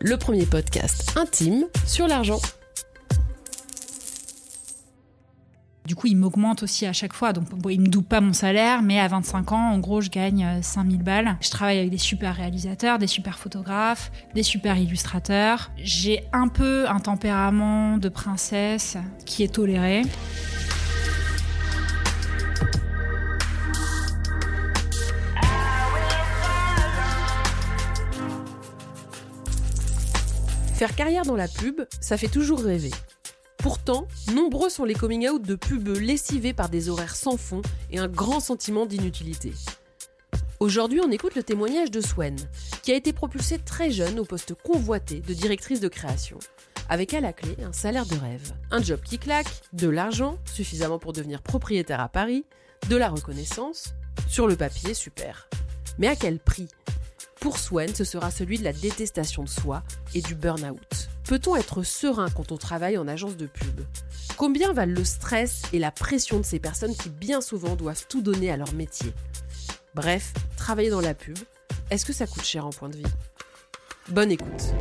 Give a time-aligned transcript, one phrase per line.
[0.00, 2.40] Le premier podcast intime sur l'argent.
[5.86, 7.32] Du coup, il m'augmente aussi à chaque fois.
[7.32, 10.60] Donc, il me double pas mon salaire, mais à 25 ans, en gros, je gagne
[10.60, 11.36] 5000 balles.
[11.40, 15.70] Je travaille avec des super réalisateurs, des super photographes, des super illustrateurs.
[15.76, 18.96] J'ai un peu un tempérament de princesse
[19.26, 20.02] qui est toléré.
[30.74, 32.90] Faire carrière dans la pub, ça fait toujours rêver.
[33.58, 37.98] Pourtant, nombreux sont les coming out de pubeux lessivés par des horaires sans fond et
[38.00, 39.52] un grand sentiment d'inutilité.
[40.58, 42.36] Aujourd'hui, on écoute le témoignage de Swen,
[42.82, 46.40] qui a été propulsée très jeune au poste convoité de directrice de création,
[46.88, 50.98] avec à la clé un salaire de rêve, un job qui claque, de l'argent, suffisamment
[50.98, 52.44] pour devenir propriétaire à Paris,
[52.88, 53.94] de la reconnaissance,
[54.26, 55.48] sur le papier, super.
[55.98, 56.66] Mais à quel prix?
[57.44, 59.82] Pour Swen, ce sera celui de la détestation de soi
[60.14, 61.10] et du burn-out.
[61.24, 63.82] Peut-on être serein quand on travaille en agence de pub?
[64.38, 68.22] Combien valent le stress et la pression de ces personnes qui bien souvent doivent tout
[68.22, 69.12] donner à leur métier?
[69.94, 71.36] Bref, travailler dans la pub,
[71.90, 73.12] est-ce que ça coûte cher en point de vie?
[74.08, 74.72] Bonne écoute.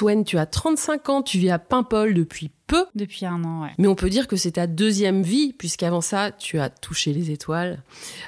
[0.00, 2.86] Swen, tu as 35 ans, tu vis à Paimpol depuis peu.
[2.94, 3.72] Depuis un an, ouais.
[3.76, 7.30] Mais on peut dire que c'est ta deuxième vie, puisqu'avant ça, tu as touché les
[7.30, 7.82] étoiles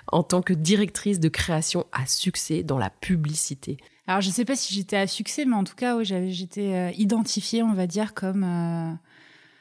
[0.08, 3.78] en tant que directrice de création à succès dans la publicité.
[4.06, 7.62] Alors, je sais pas si j'étais à succès, mais en tout cas, j'étais euh, identifiée,
[7.62, 8.92] on va dire, comme euh,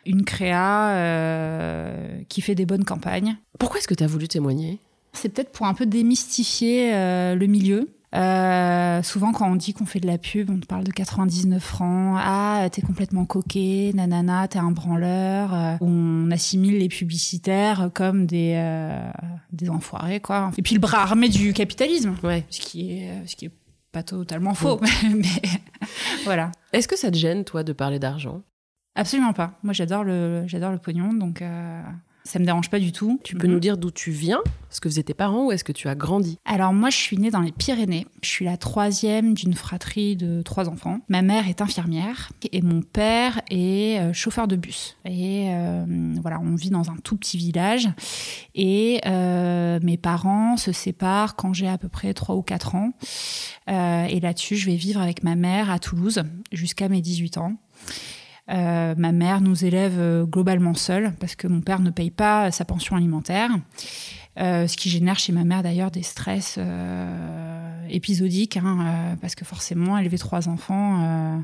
[0.05, 3.38] une créa euh, qui fait des bonnes campagnes.
[3.57, 4.79] Pourquoi est-ce que tu as voulu témoigner?
[5.13, 7.88] C'est peut-être pour un peu démystifier le milieu.
[8.13, 11.63] Euh, souvent, quand on dit qu'on fait de la pub, on te parle de 99
[11.63, 12.17] francs.
[12.22, 15.53] Ah, t'es complètement coquet, nanana, t'es un branleur.
[15.53, 19.09] Euh, on assimile les publicitaires comme des, euh,
[19.53, 20.51] des enfoirés, quoi.
[20.57, 22.45] Et puis le bras armé du capitalisme, Ouais.
[22.50, 23.51] ce qui est, ce qui est
[23.94, 24.79] pas totalement faux,
[25.16, 25.27] mais
[26.25, 26.51] voilà.
[26.73, 28.41] Est-ce que ça te gêne, toi, de parler d'argent?
[28.95, 29.57] Absolument pas.
[29.63, 31.41] Moi, j'adore le, j'adore le pognon, donc
[32.23, 33.19] ça me dérange pas du tout.
[33.23, 34.39] Tu peux nous dire d'où tu viens
[34.69, 36.37] Ce que faisaient tes parents Ou est-ce que tu as grandi?
[36.45, 38.05] Alors moi, je suis née dans les Pyrénées.
[38.21, 40.99] Je suis la troisième d'une fratrie de trois enfants.
[41.09, 44.97] Ma mère est infirmière et mon père est euh, chauffeur de bus.
[45.05, 45.85] Et euh,
[46.21, 47.89] voilà, on vit dans un tout petit village.
[48.55, 52.91] Et euh, mes parents se séparent quand j'ai à peu près trois ou quatre ans.
[53.69, 57.53] Euh, et là-dessus, je vais vivre avec ma mère à Toulouse jusqu'à mes 18 ans.
[58.51, 62.51] Euh, ma mère nous élève euh, globalement seule parce que mon père ne paye pas
[62.51, 63.51] sa pension alimentaire.
[64.39, 69.35] Euh, ce qui génère chez ma mère d'ailleurs des stress euh, épisodiques, hein, euh, parce
[69.35, 71.38] que forcément, élever trois enfants, euh,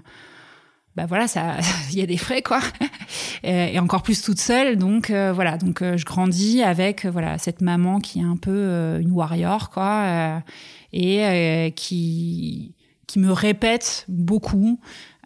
[0.95, 1.57] bah voilà, ça,
[1.91, 2.62] il y a des frais quoi,
[3.44, 4.78] et, encore plus toute seule.
[4.78, 8.38] Donc euh, voilà, donc euh, je grandis avec euh, voilà cette maman qui est un
[8.38, 10.39] peu euh, une warrior quoi, euh,
[10.94, 12.74] et euh, qui
[13.07, 14.79] qui me répète beaucoup,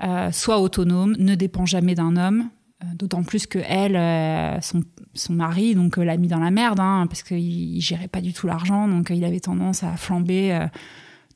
[0.03, 2.49] euh, sois autonome, ne dépend jamais d'un homme.
[2.83, 4.81] Euh, D'autant plus que elle, euh, son,
[5.13, 8.21] son mari, donc euh, l'a mis dans la merde, hein, parce qu'il il gérait pas
[8.21, 10.67] du tout l'argent, donc il avait tendance à flamber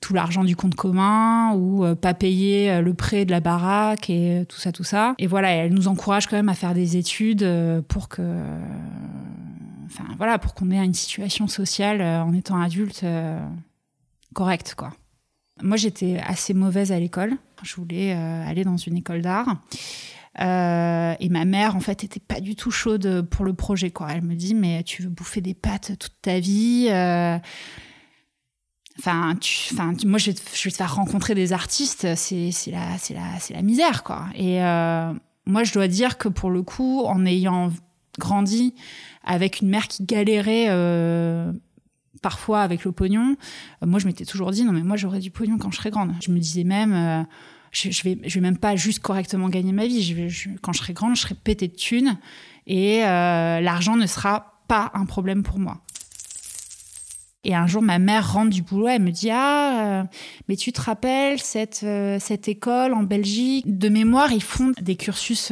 [0.01, 4.57] tout l'argent du compte commun ou pas payer le prêt de la baraque et tout
[4.57, 5.16] ça, tout ça.
[5.17, 7.47] Et voilà, elle nous encourage quand même à faire des études
[7.88, 8.22] pour que,
[9.85, 13.03] enfin voilà, pour qu'on ait une situation sociale en étant adulte
[14.33, 14.91] correcte, quoi.
[15.61, 17.38] Moi, j'étais assez mauvaise à l'école.
[17.63, 19.56] Je voulais euh, aller dans une école d'art.
[20.41, 23.89] Euh, et ma mère, en fait, était pas du tout chaude pour le projet.
[23.89, 24.09] Quoi.
[24.12, 27.38] Elle me dit, mais tu veux bouffer des pâtes toute ta vie euh,
[28.97, 29.35] Enfin,
[30.06, 32.15] moi, je vais, te, faire rencontrer des artistes.
[32.15, 32.95] C'est, la,
[33.50, 34.27] la, misère, quoi.
[34.35, 34.59] Et
[35.45, 37.74] moi, je dois dire que pour le coup, en ayant
[38.19, 38.74] grandi
[39.25, 40.69] avec une mère qui galérait
[42.21, 43.35] parfois avec le pognon,
[43.83, 45.91] euh, moi, je m'étais toujours dit, non, mais moi, j'aurai du pognon quand je serai
[45.91, 46.13] grande.
[46.21, 47.23] Je me disais même, euh,
[47.71, 50.01] je, je vais, je vais même pas juste correctement gagner ma vie.
[50.01, 52.17] Je quand je serai grande, je serai pété de thunes
[52.67, 55.81] et euh, l'argent ne sera pas un problème pour moi.
[57.44, 60.07] Et un jour, ma mère rentre du boulot, elle me dit Ah,
[60.50, 61.85] mais tu te rappelles cette,
[62.19, 63.65] cette école en Belgique?
[63.68, 65.51] De mémoire, ils font des cursus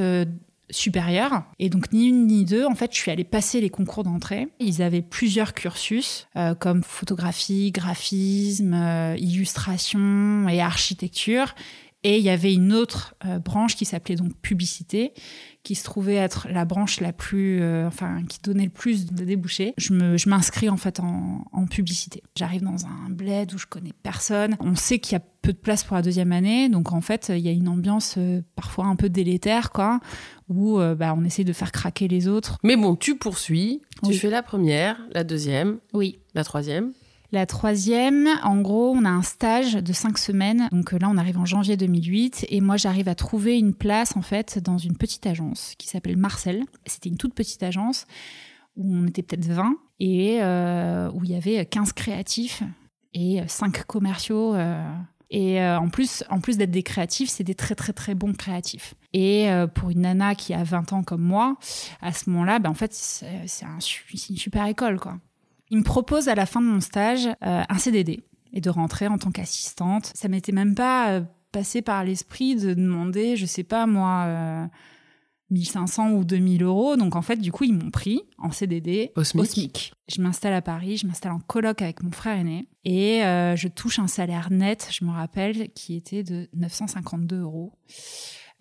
[0.69, 1.43] supérieurs.
[1.59, 4.47] Et donc, ni une ni deux, en fait, je suis allée passer les concours d'entrée.
[4.59, 11.55] Ils avaient plusieurs cursus, euh, comme photographie, graphisme, euh, illustration et architecture.
[12.03, 15.13] Et il y avait une autre euh, branche qui s'appelait donc publicité,
[15.63, 19.23] qui se trouvait être la branche la plus, euh, enfin, qui donnait le plus de
[19.23, 19.73] débouchés.
[19.77, 22.21] Je me, je m'inscris en fait en, en publicité.
[22.35, 24.57] J'arrive dans un bled où je connais personne.
[24.59, 27.29] On sait qu'il y a peu de place pour la deuxième année, donc en fait,
[27.33, 29.99] il y a une ambiance euh, parfois un peu délétère, quoi,
[30.49, 32.57] où euh, bah, on essaie de faire craquer les autres.
[32.63, 34.17] Mais bon, tu poursuis, tu Oui.
[34.17, 36.19] fais la première, la deuxième, Oui.
[36.33, 36.91] la troisième.
[37.33, 40.69] La troisième, en gros, on a un stage de cinq semaines.
[40.71, 44.15] Donc euh, là, on arrive en janvier 2008 et moi, j'arrive à trouver une place
[44.15, 46.63] en fait dans une petite agence qui s'appelle Marcel.
[46.85, 48.05] C'était une toute petite agence
[48.77, 52.61] où on était peut-être 20 et euh, où il y avait 15 créatifs
[53.15, 54.53] et 5 commerciaux.
[54.53, 54.85] euh.
[55.31, 58.33] et euh, en plus, en plus d'être des créatifs, c'est des très très très bons
[58.33, 58.93] créatifs.
[59.13, 61.57] Et pour une nana qui a 20 ans comme moi,
[61.99, 63.79] à ce moment-là, ben, en fait, c'est un
[64.29, 65.17] une super école, quoi.
[65.73, 68.23] Il me propose à la fin de mon stage euh, un CDD
[68.53, 70.11] et de rentrer en tant qu'assistante.
[70.13, 71.21] Ça m'était même pas euh,
[71.51, 74.65] passé par l'esprit de demander, je sais pas moi, euh,
[75.49, 76.95] 1500 ou 2000 euros.
[76.95, 79.93] Donc en fait, du coup, ils m'ont pris en CDD Au SMIC.
[80.07, 83.67] Je m'installe à Paris, je m'installe en coloc avec mon frère aîné et euh, je
[83.67, 87.73] touche un salaire net, je me rappelle, qui était de 952 euros.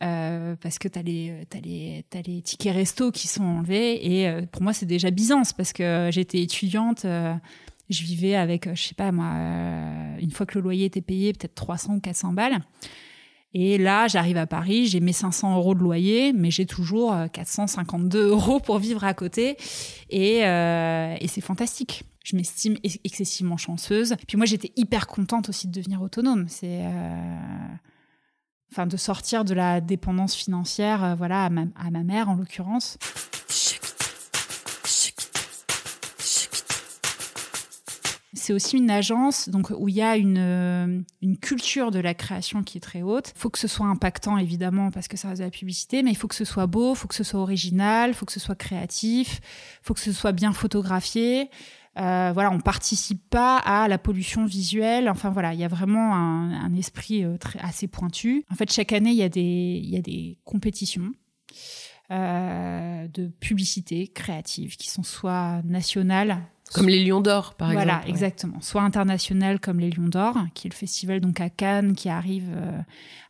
[0.02, 4.42] Euh, parce que les, t'as les, t'as les tickets resto qui sont enlevés et euh,
[4.50, 7.34] pour moi c'est déjà Byzance parce que j'étais étudiante, euh,
[7.88, 9.30] je vivais avec, je sais pas moi,
[10.20, 12.58] une fois que le loyer était payé, peut-être 300 ou 400 balles.
[13.54, 17.26] Et là, j'arrive à Paris, j'ai mes 500 euros de loyer, mais j'ai toujours euh,
[17.28, 19.56] 452 euros pour vivre à côté.
[20.10, 22.04] Et, et c'est fantastique.
[22.24, 24.16] Je m'estime ex- excessivement chanceuse.
[24.26, 26.46] Puis moi, j'étais hyper contente aussi de devenir autonome.
[26.48, 26.82] C'est,
[28.72, 32.96] enfin, de sortir de la dépendance financière, euh, voilà, à ma, mère en l'occurrence.
[38.34, 42.12] C'est aussi une agence donc où il y a une, euh, une culture de la
[42.14, 43.32] création qui est très haute.
[43.36, 46.10] Il faut que ce soit impactant évidemment parce que ça reste de la publicité, mais
[46.10, 48.32] il faut que ce soit beau, il faut que ce soit original, il faut que
[48.32, 49.40] ce soit créatif,
[49.82, 51.50] il faut que ce soit bien photographié.
[51.98, 55.08] Euh, voilà, on participe pas à la pollution visuelle.
[55.10, 58.44] Enfin voilà, il y a vraiment un, un esprit euh, très, assez pointu.
[58.50, 61.12] En fait, chaque année, il y a des, il y a des compétitions
[62.10, 66.38] euh, de publicité créative qui sont soit nationales,
[66.74, 68.08] Comme les Lions d'Or, par voilà, exemple.
[68.10, 68.60] exactement.
[68.60, 72.48] Soit international comme les Lions d'Or, qui est le festival donc à Cannes, qui arrive
[72.54, 72.78] euh,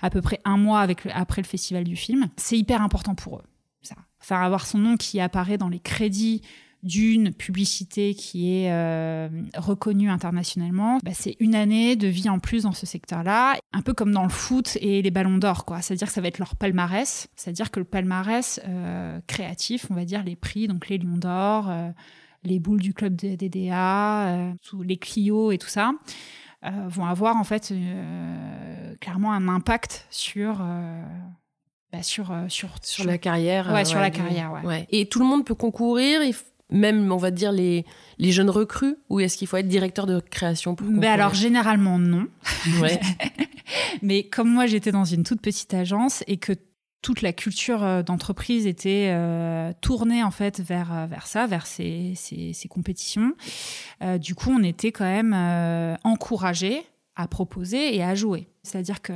[0.00, 2.28] à peu près un mois avec le- après le festival du film.
[2.36, 3.44] C'est hyper important pour eux,
[3.82, 3.96] ça.
[4.20, 6.42] Enfin, avoir son nom qui apparaît dans les crédits
[6.82, 12.64] d'une publicité qui est euh, reconnue internationalement, bah, c'est une année de vie en plus
[12.64, 15.80] dans ce secteur-là, un peu comme dans le foot et les ballons d'or, quoi.
[15.80, 20.04] C'est-à-dire que ça va être leur palmarès, c'est-à-dire que le palmarès euh, créatif, on va
[20.04, 21.90] dire les prix, donc les Lions d'or, euh,
[22.42, 24.52] les boules du club de DDA, euh,
[24.82, 25.92] les Clio et tout ça,
[26.64, 31.02] euh, vont avoir en fait euh, clairement un impact sur euh,
[31.92, 33.70] bah, sur euh, sur Sur la carrière.
[33.72, 34.86] Ouais, euh, sur la carrière, ouais.
[34.90, 36.34] Et tout le monde peut concourir, il
[36.72, 37.84] même, on va dire, les,
[38.18, 41.34] les jeunes recrues, ou est-ce qu'il faut être directeur de création pour Mais concourir alors
[41.34, 42.26] généralement non.
[42.80, 43.00] Ouais.
[44.02, 46.52] Mais comme moi j'étais dans une toute petite agence et que
[47.02, 51.66] toute la culture euh, d'entreprise était euh, tournée en fait vers euh, vers ça, vers
[51.66, 53.34] ces, ces, ces compétitions.
[54.02, 56.82] Euh, du coup, on était quand même euh, encouragés
[57.16, 58.48] à proposer et à jouer.
[58.62, 59.12] C'est-à-dire que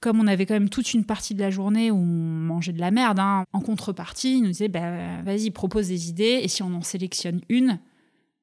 [0.00, 2.80] comme on avait quand même toute une partie de la journée où on mangeait de
[2.80, 6.62] la merde, hein, en contrepartie, ils nous disaient bah, vas-y propose des idées et si
[6.62, 7.78] on en sélectionne une,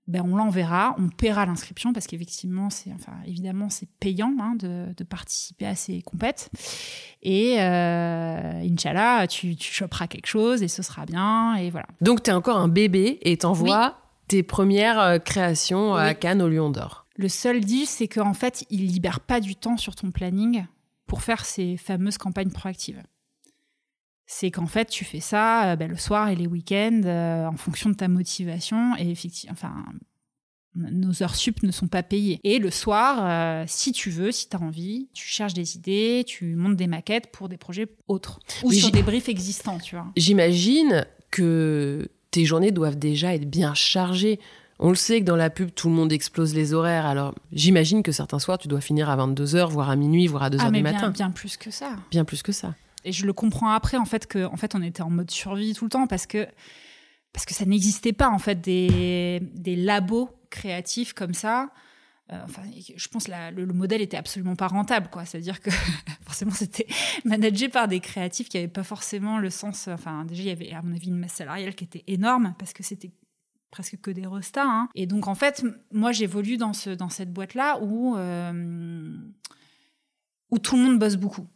[0.07, 4.85] ben on l'enverra, on paiera l'inscription parce qu'effectivement, c'est enfin évidemment c'est payant hein, de,
[4.95, 6.49] de participer à ces compètes.
[7.23, 11.87] Et euh, Inch'Allah, tu, tu choperas quelque chose et ce sera bien et voilà.
[12.01, 13.97] Donc, tu es encore un bébé et t'envoies
[14.27, 16.13] tes premières euh, créations à.
[16.13, 17.06] Cannes au Lion d'Or.
[17.17, 20.65] Le seul deal, c'est qu'en fait, il libère pas du temps sur ton planning
[21.07, 23.01] pour faire ces fameuses campagnes proactives.
[24.27, 27.55] C'est qu'en fait, tu fais ça euh, ben, le soir et les week-ends euh, en
[27.55, 28.95] fonction de ta motivation.
[28.97, 29.85] Et effectivement, enfin,
[30.75, 32.39] nos heures sup ne sont pas payées.
[32.43, 36.23] Et le soir, euh, si tu veux, si tu as envie, tu cherches des idées,
[36.27, 38.39] tu montes des maquettes pour des projets autres.
[38.63, 40.07] Ou Mais sur des briefs existants, tu vois.
[40.17, 44.39] J'imagine que tes journées doivent déjà être bien chargées.
[44.79, 47.05] On le sait que dans la pub, tout le monde explose les horaires.
[47.05, 50.49] Alors, j'imagine que certains soirs, tu dois finir à 22h, voire à minuit, voire à
[50.49, 51.09] 2h ah, du bien, matin.
[51.09, 51.91] bien plus que ça.
[52.11, 52.75] Bien plus que ça.
[53.03, 55.73] Et je le comprends après, en fait, que, en fait, on était en mode survie
[55.73, 56.47] tout le temps parce que,
[57.33, 61.69] parce que ça n'existait pas, en fait, des, des labos créatifs comme ça.
[62.31, 62.61] euh, enfin,
[62.95, 65.25] je pense que le, le, modèle était absolument pas rentable, quoi.
[65.25, 65.71] C'est-à-dire que
[66.21, 66.85] forcément, c'était
[67.25, 69.87] managé par des créatifs qui n'avaient pas forcément le sens.
[69.87, 72.73] Enfin, déjà, il y avait, à mon avis, une masse salariale qui était énorme parce
[72.73, 73.11] que c'était
[73.71, 74.65] presque que des restats.
[74.65, 74.89] Hein.
[74.95, 79.17] Et donc, en fait, moi, j'évolue dans, ce, dans cette boîte-là où, euh,
[80.51, 81.47] où tout le monde bosse beaucoup.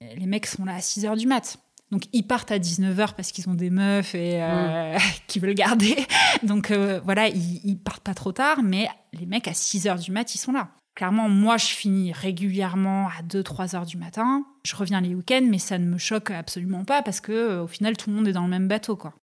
[0.00, 1.58] Les mecs sont là à 6 heures du mat.
[1.90, 5.00] Donc ils partent à 19h parce qu'ils ont des meufs et euh, mm.
[5.26, 5.96] qui veulent garder.
[6.44, 10.12] Donc euh, voilà, ils, ils, partent pas trop tard, mais les mecs à 6h du
[10.12, 10.68] mat, ils sont là.
[10.94, 14.44] Clairement, moi, je finis régulièrement à 2-3 heures du matin.
[14.64, 17.66] Je reviens les week-ends, mais ça ne me choque absolument pas parce que euh, au
[17.66, 19.14] final, tout le monde est dans le même bateau, quoi.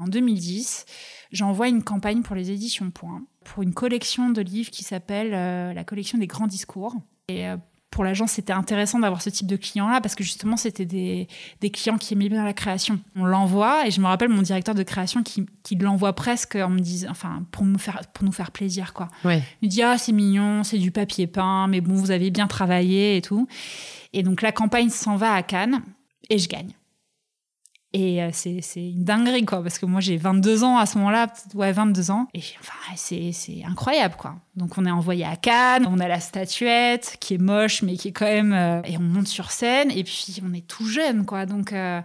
[0.00, 0.84] En 2010,
[1.32, 5.84] j'envoie une campagne pour les éditions Point pour une collection de livres qui s'appelle la
[5.84, 6.96] collection des grands discours.
[7.28, 7.46] Et
[7.96, 11.28] pour l'agence, c'était intéressant d'avoir ce type de client-là parce que justement, c'était des,
[11.62, 13.00] des, clients qui aimaient bien la création.
[13.14, 16.68] On l'envoie et je me rappelle mon directeur de création qui, qui l'envoie presque en
[16.68, 19.08] me disant, enfin, pour, me faire, pour nous faire plaisir, quoi.
[19.24, 19.42] Ouais.
[19.62, 22.46] Il me dit, ah, c'est mignon, c'est du papier peint, mais bon, vous avez bien
[22.46, 23.48] travaillé et tout.
[24.12, 25.80] Et donc, la campagne s'en va à Cannes
[26.28, 26.74] et je gagne.
[27.98, 31.32] Et euh, c'est, une dinguerie, quoi, parce que moi j'ai 22 ans à ce moment-là,
[31.54, 32.28] ouais, 22 ans.
[32.34, 33.32] Et enfin, c'est,
[33.66, 34.34] incroyable, quoi.
[34.54, 38.08] Donc on est envoyé à Cannes, on a la statuette qui est moche, mais qui
[38.08, 38.52] est quand même.
[38.52, 41.46] Euh, et on monte sur scène, et puis on est tout jeune, quoi.
[41.46, 41.72] Donc.
[41.72, 42.02] Euh,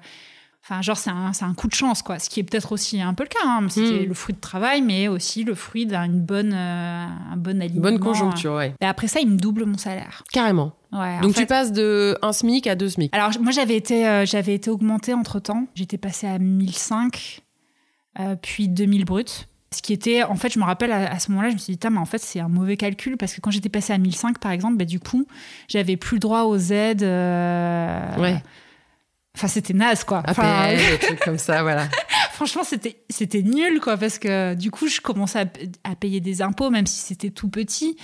[0.71, 2.19] enfin, genre, c'est un, un, coup de chance, quoi.
[2.19, 3.39] Ce qui est peut-être aussi un peu le cas.
[3.45, 3.67] Hein.
[3.69, 4.07] C'était mm.
[4.07, 7.83] le fruit de travail, mais aussi le fruit d'une bonne, un bon alignement.
[7.83, 8.73] Bonne conjoncture, ouais.
[8.79, 10.23] Et après ça, il me double mon salaire.
[10.31, 10.73] Carrément.
[11.21, 13.15] Donc tu passes de 1 SMIC à 2 SMIC.
[13.15, 15.67] Alors moi j'avais été, euh, j'avais été augmentée entre temps.
[15.73, 17.41] J'étais passée à 1005,
[18.19, 19.23] euh, puis 2000 bruts.
[19.73, 21.87] Ce qui était, en fait, je me rappelle à, ce moment-là, je me suis dit,
[21.89, 24.51] mais en fait, c'est un mauvais calcul parce que quand j'étais passée à 1005, par
[24.51, 25.25] exemple, bah, du coup,
[25.69, 27.03] j'avais plus le droit aux aides.
[27.03, 28.43] Euh, ouais.
[29.35, 30.23] Enfin, c'était naze, quoi.
[30.27, 31.87] Enfin, des trucs comme ça, voilà.
[32.33, 35.45] Franchement, c'était, c'était nul, quoi, parce que du coup, je commençais à,
[35.91, 37.97] à payer des impôts, même si c'était tout petit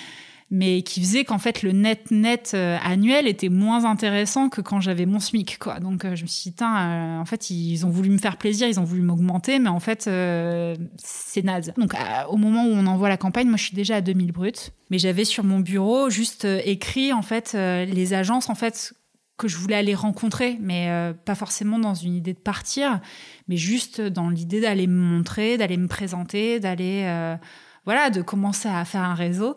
[0.50, 4.80] mais qui faisait qu'en fait le net net euh, annuel était moins intéressant que quand
[4.80, 5.80] j'avais mon SMIC quoi.
[5.80, 8.68] Donc euh, je me suis dit euh, en fait ils ont voulu me faire plaisir,
[8.68, 11.74] ils ont voulu m'augmenter mais en fait c'est naze.
[11.78, 11.94] Donc
[12.30, 15.00] au moment où on envoie la campagne, moi je suis déjà à 2000 bruts, mais
[15.00, 18.94] j'avais sur mon bureau juste écrit en fait les agences en fait
[19.38, 23.00] que je voulais aller rencontrer, mais pas forcément dans une idée de partir,
[23.48, 27.38] mais juste dans l'idée d'aller me montrer, d'aller me présenter, d'aller
[27.88, 29.56] voilà, de commencer à faire un réseau.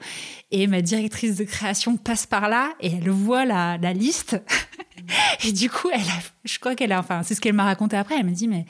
[0.52, 4.40] Et ma directrice de création passe par là et elle voit la, liste.
[5.44, 6.00] et du coup, elle
[6.44, 8.14] je crois qu'elle a, enfin, c'est ce qu'elle m'a raconté après.
[8.16, 8.66] Elle m'a dit, mais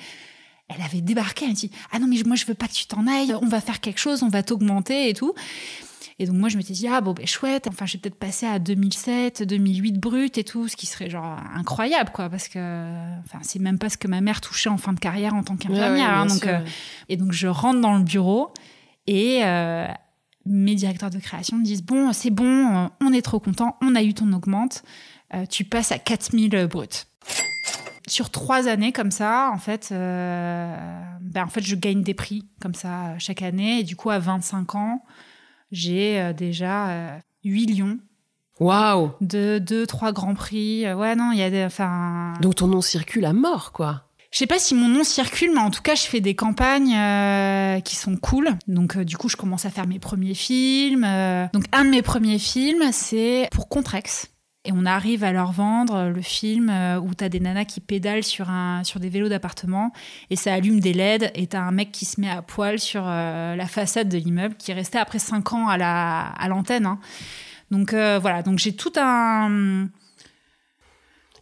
[0.69, 1.45] elle avait débarqué.
[1.45, 3.35] Elle dit, ah non, mais moi, je veux pas que tu t'en ailles.
[3.43, 5.35] On va faire quelque chose, on va t'augmenter et tout.
[6.21, 8.45] Et donc moi, je m'étais dit, ah bon, ben chouette, enfin, je vais peut-être passer
[8.45, 12.59] à 2007, 2008 brut et tout, ce qui serait genre incroyable, quoi, parce que,
[13.21, 15.57] enfin, c'est même pas ce que ma mère touchait en fin de carrière en tant
[15.57, 16.13] qu'infirmière.
[16.13, 16.61] Hein, donc, euh,
[17.09, 18.53] et donc, je rentre dans le bureau
[19.07, 19.87] et euh,
[20.45, 24.03] mes directeurs de création me disent Bon, c'est bon, on est trop content, on a
[24.03, 24.83] eu ton augmente,
[25.33, 26.87] euh, tu passes à 4000 bruts.
[28.07, 30.77] Sur trois années comme ça, en fait, euh,
[31.23, 33.81] ben, en fait, je gagne des prix comme ça chaque année.
[33.81, 35.03] Et du coup, à 25 ans,
[35.73, 37.99] j'ai déjà 8 lions
[38.59, 40.93] Waouh De deux, trois grands prix.
[40.93, 41.65] Ouais, non, il y a des.
[41.65, 42.35] Enfin.
[42.43, 44.05] Donc ton nom circule à mort, quoi.
[44.31, 46.95] Je sais pas si mon nom circule, mais en tout cas, je fais des campagnes
[46.95, 48.51] euh, qui sont cool.
[48.69, 51.05] Donc, euh, du coup, je commence à faire mes premiers films.
[51.05, 51.47] Euh.
[51.53, 54.29] Donc, un de mes premiers films, c'est pour Contrex.
[54.67, 56.71] Et on arrive à leur vendre le film
[57.03, 59.91] où t'as des nanas qui pédalent sur, un, sur des vélos d'appartement
[60.29, 63.07] et ça allume des LED et t'as un mec qui se met à poil sur
[63.07, 66.85] la façade de l'immeuble qui est resté après 5 ans à l'antenne.
[66.85, 66.99] À hein.
[67.71, 69.89] Donc voilà, donc j'ai tout un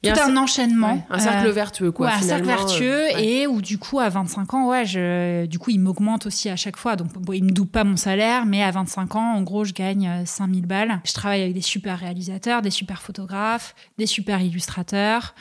[0.02, 1.04] tout un, enchaînement.
[1.10, 2.12] un cercle euh, vertueux, quoi.
[2.12, 5.70] un cercle vertueux euh, et où, du coup, à 25 ans, ouais, je, du coup,
[5.70, 6.96] il m'augmente aussi à chaque fois.
[6.96, 9.72] Donc, bon, il me double pas mon salaire, mais à 25 ans, en gros, je
[9.72, 11.00] gagne 5000 euh, balles.
[11.04, 15.34] Je travaille avec des super réalisateurs, des super photographes, des super illustrateurs.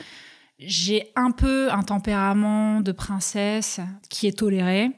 [0.58, 4.90] J'ai un peu un tempérament de princesse qui est toléré.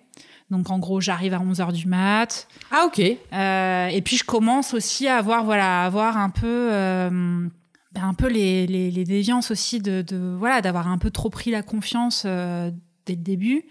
[0.50, 2.48] Donc en gros, j'arrive à 11h du mat.
[2.70, 3.00] Ah ok.
[3.00, 7.46] Euh, et puis je commence aussi à avoir voilà, à avoir un peu euh,
[7.92, 11.28] ben, un peu les, les, les, déviances aussi de, de voilà d'avoir un peu trop
[11.28, 12.70] pris la confiance euh,
[13.06, 13.64] dès le début.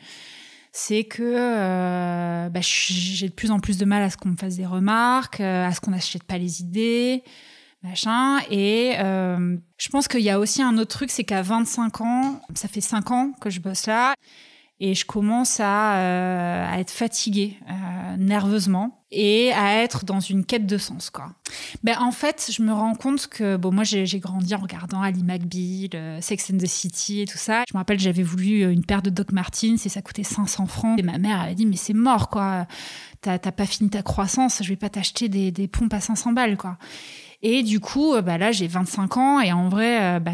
[0.71, 4.37] C'est que euh, ben, j'ai de plus en plus de mal à ce qu'on me
[4.37, 7.23] fasse des remarques euh, à ce qu'on n'achète pas les idées
[7.81, 8.39] machin.
[8.51, 12.67] Et je pense qu'il y a aussi un autre truc c'est qu'à 25 ans ça
[12.67, 14.15] fait 5 ans que je bosse là
[14.81, 20.65] et je commence à, euh, être fatiguée euh, nerveusement et à être dans une quête
[20.65, 21.33] de sens quoi.
[21.83, 25.23] Ben en fait, je me rends compte que bon moi j'ai grandi en regardant Ali
[25.23, 27.63] McBeal, euh, Sex and the City et tout ça.
[27.67, 30.97] Je me rappelle j'avais voulu une paire de Doc Martens et ça coûtait 500 francs
[30.97, 32.65] et ma mère avait dit mais c'est mort quoi.
[33.21, 36.55] T'as pas fini ta croissance, je vais pas t'acheter des, des pompes à 500 balles
[36.55, 36.77] quoi.
[37.41, 40.31] Et du coup, bah là j'ai 25 ans et en vrai bah,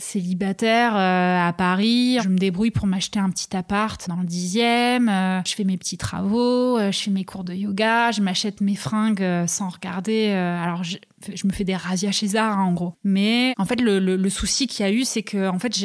[0.00, 2.18] célibataire euh, à Paris.
[2.22, 5.08] Je me débrouille pour m'acheter un petit appart dans le dixième.
[5.08, 8.60] Euh, je fais mes petits travaux, euh, je fais mes cours de yoga, je m'achète
[8.60, 10.30] mes fringues sans regarder.
[10.30, 10.96] alors je,
[11.44, 12.94] me fais des razzias chez Zara en gros.
[13.04, 15.76] Mais en fait le, souci qu'il y a eu, c'est que en fait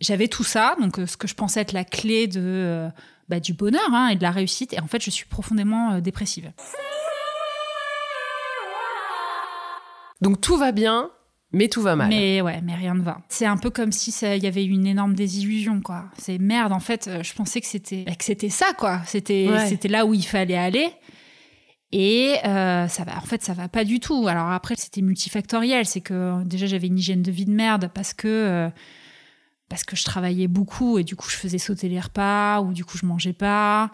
[0.00, 2.88] j'avais tout ça, donc ce que je pensais être la clé de
[3.28, 4.72] bah, du bonheur hein, et de la réussite.
[4.72, 6.52] Et en fait je suis profondément dépressive.
[10.20, 11.10] Donc tout va bien,
[11.52, 12.08] mais tout va mal.
[12.08, 13.20] Mais ouais, mais rien ne va.
[13.28, 16.06] C'est un peu comme si il y avait une énorme désillusion, quoi.
[16.16, 19.02] C'est merde, en fait, euh, je pensais que c'était que c'était ça, quoi.
[19.06, 20.88] C'était c'était là où il fallait aller.
[21.94, 24.26] Et euh, ça va, en fait, ça va pas du tout.
[24.26, 25.84] Alors après, c'était multifactoriel.
[25.84, 28.70] C'est que déjà, j'avais une hygiène de vie de merde parce que euh,
[29.68, 32.84] parce que je travaillais beaucoup et du coup, je faisais sauter les repas ou du
[32.84, 33.90] coup, je mangeais pas.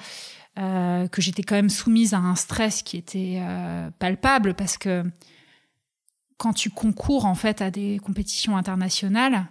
[0.57, 3.41] que j'étais quand même soumise à un stress qui était
[3.99, 5.05] palpable parce que
[6.39, 9.47] quand tu concours en fait à des compétitions internationales,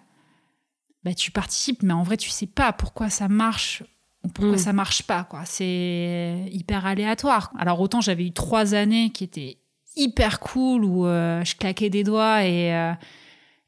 [1.03, 3.83] bah, tu participes, mais en vrai, tu sais pas pourquoi ça marche
[4.23, 4.59] ou pourquoi mm.
[4.59, 5.23] ça marche pas.
[5.25, 5.43] quoi.
[5.45, 7.51] C'est hyper aléatoire.
[7.57, 9.57] Alors autant j'avais eu trois années qui étaient
[9.95, 12.93] hyper cool où euh, je claquais des doigts et euh,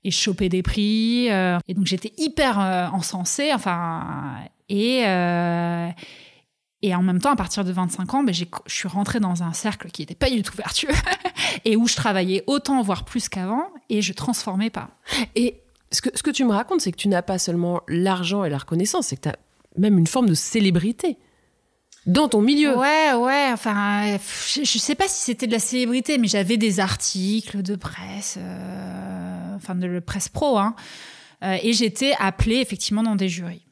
[0.03, 2.57] et je chopais des prix euh, et donc j'étais hyper
[2.93, 3.51] encensée.
[3.53, 4.35] Enfin
[4.69, 5.03] et
[6.81, 9.53] et en même temps, à partir de 25 ans, ben, je suis rentrée dans un
[9.53, 10.93] cercle qui n'était pas du tout vertueux
[11.65, 14.89] et où je travaillais autant, voire plus qu'avant, et je transformais pas.
[15.35, 18.45] Et ce que, ce que tu me racontes, c'est que tu n'as pas seulement l'argent
[18.45, 19.35] et la reconnaissance, c'est que tu as
[19.77, 21.17] même une forme de célébrité
[22.05, 22.77] dans ton milieu.
[22.77, 24.17] Ouais, ouais, enfin,
[24.53, 28.37] je, ne sais pas si c'était de la célébrité, mais j'avais des articles de presse,
[28.39, 30.75] euh, enfin de presse pro, hein,
[31.43, 33.65] euh, et j'étais appelée effectivement dans des jurys.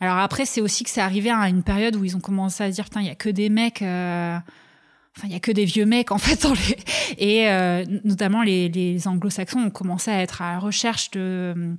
[0.00, 2.70] Alors après, c'est aussi que c'est arrivé à une période où ils ont commencé à
[2.70, 4.36] dire, putain, il y a que des mecs, euh,
[5.16, 6.46] enfin, il y a que des vieux mecs, en fait,
[7.18, 11.76] et euh, notamment les, anglo-saxons ont commencé à être à la recherche de,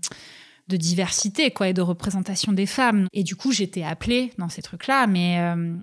[0.67, 3.07] de diversité, quoi, et de représentation des femmes.
[3.13, 5.75] Et du coup, j'étais appelée dans ces trucs-là, mais euh,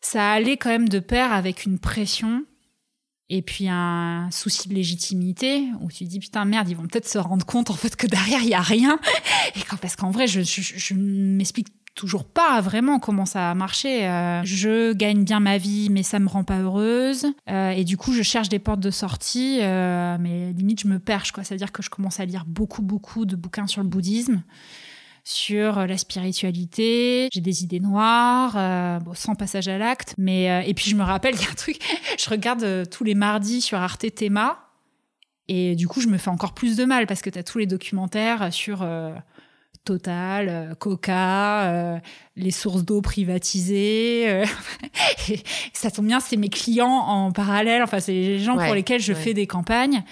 [0.00, 2.44] ça allait quand même de pair avec une pression
[3.28, 7.18] et puis un souci de légitimité où tu dis putain merde ils vont peut-être se
[7.18, 8.98] rendre compte en fait que derrière il y a rien
[9.56, 13.54] et quand, parce qu'en vrai je, je, ne m'explique toujours pas vraiment comment ça a
[13.54, 14.06] marché.
[14.06, 17.26] Euh, je gagne bien ma vie, mais ça me rend pas heureuse.
[17.50, 20.98] Euh, et du coup, je cherche des portes de sortie, euh, mais limite, je me
[20.98, 21.44] perche, quoi.
[21.44, 24.42] C'est-à-dire que je commence à lire beaucoup, beaucoup de bouquins sur le bouddhisme
[25.24, 27.28] sur euh, la spiritualité.
[27.32, 30.14] J'ai des idées noires, euh, bon, sans passage à l'acte.
[30.18, 31.78] Mais euh, et puis je me rappelle, il y a un truc,
[32.18, 34.68] je regarde tous les mardis sur Arte Théma.
[35.48, 37.58] Et du coup, je me fais encore plus de mal parce que tu as tous
[37.58, 38.86] les documentaires sur
[39.84, 42.00] Total, Coca,
[42.36, 44.44] les sources d'eau privatisées.
[45.72, 47.82] ça tombe bien, c'est mes clients en parallèle.
[47.82, 50.04] Enfin, c'est les gens pour lesquels je fais des campagnes.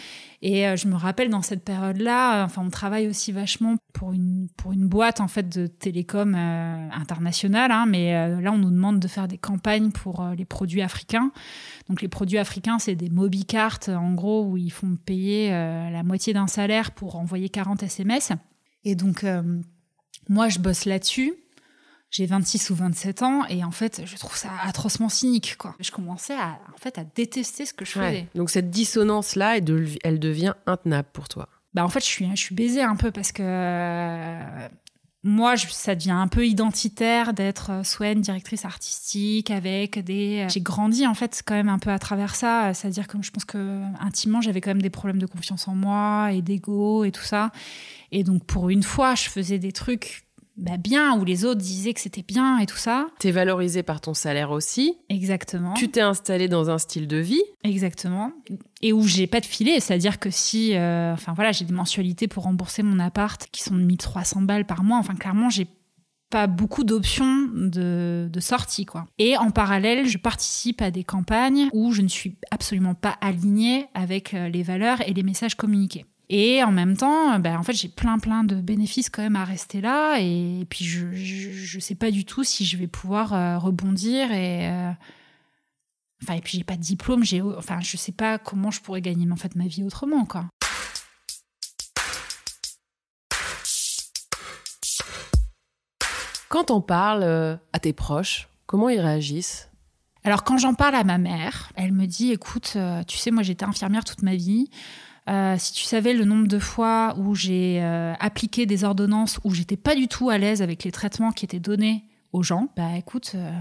[0.43, 4.13] Et euh, je me rappelle dans cette période-là, euh, enfin, on travaille aussi vachement pour
[4.13, 8.71] une, pour une boîte en fait de télécom euh, internationale, hein, mais là, on nous
[8.71, 11.31] demande de faire des campagnes pour les produits africains.
[11.89, 16.33] Donc, les produits africains, c'est des MobiCartes, en gros, où ils font payer la moitié
[16.33, 18.33] d'un salaire pour envoyer 40 SMS.
[18.85, 19.27] Et donc,
[20.29, 21.35] moi, je bosse là-dessus
[22.11, 25.57] j'ai 26 ou 27 ans et en fait, je trouve ça atrocement cynique.
[25.57, 25.77] Quoi.
[25.79, 28.27] Je commençais à, en fait, à détester ce que je faisais.
[28.35, 31.49] Donc cette dissonance-là, elle, devient intenable pour toi.
[31.73, 34.69] Bah en fait, je suis, je suis baisée un peu parce que euh,
[35.23, 40.47] moi, ça devient un peu identitaire d'être euh, une directrice artistique avec des.
[40.47, 43.31] Euh, j'ai grandi en fait quand même un peu à travers ça, c'est-à-dire que je
[43.31, 47.13] pense que intimement j'avais quand même des problèmes de confiance en moi et d'ego et
[47.13, 47.53] tout ça.
[48.13, 50.25] Et donc pour une fois, je faisais des trucs
[50.61, 53.07] bah, bien, où les autres disaient que c'était bien et tout ça.
[53.19, 54.99] T'es valorisé par ton salaire aussi.
[55.09, 55.73] Exactement.
[55.73, 57.43] Tu t'es installé dans un style de vie.
[57.65, 58.33] Exactement.
[58.83, 62.29] Et où j'ai pas de filet, c'est-à-dire que si, euh, enfin voilà, j'ai des mensualités
[62.29, 64.99] pour rembourser mon appart qui sont de 1300 balles par mois.
[64.99, 65.67] Enfin, clairement, j'ai
[66.29, 69.07] pas beaucoup d'options de, de sortie, quoi.
[69.19, 73.87] Et en parallèle, je participe à des campagnes où je ne suis absolument pas alignée
[73.95, 76.05] avec euh, les valeurs et les messages communiqués.
[76.33, 79.45] Et en même temps, ben, en fait, j'ai plein plein de bénéfices quand même à
[79.45, 80.21] rester là.
[80.21, 84.69] Et puis je je, sais pas du tout si je vais pouvoir euh, rebondir et
[84.69, 84.93] euh,
[86.23, 87.25] enfin et puis j'ai pas de diplôme.
[87.25, 90.47] J'ai enfin je sais pas comment je pourrais gagner en fait ma vie autrement quoi.
[96.49, 99.69] Quand t'en parles euh, à tes proches, comment ils réagissent?
[100.23, 102.77] Alors quand j'en parle à ma mère, elle me dit écoute,
[103.09, 104.71] tu sais, moi j'étais infirmière toute ma vie.
[105.29, 109.53] Euh, si tu savais le nombre de fois où j'ai euh, appliqué des ordonnances où
[109.55, 112.97] j'étais pas du tout à l'aise avec les traitements qui étaient donnés aux gens, bah
[112.97, 113.53] écoute, euh,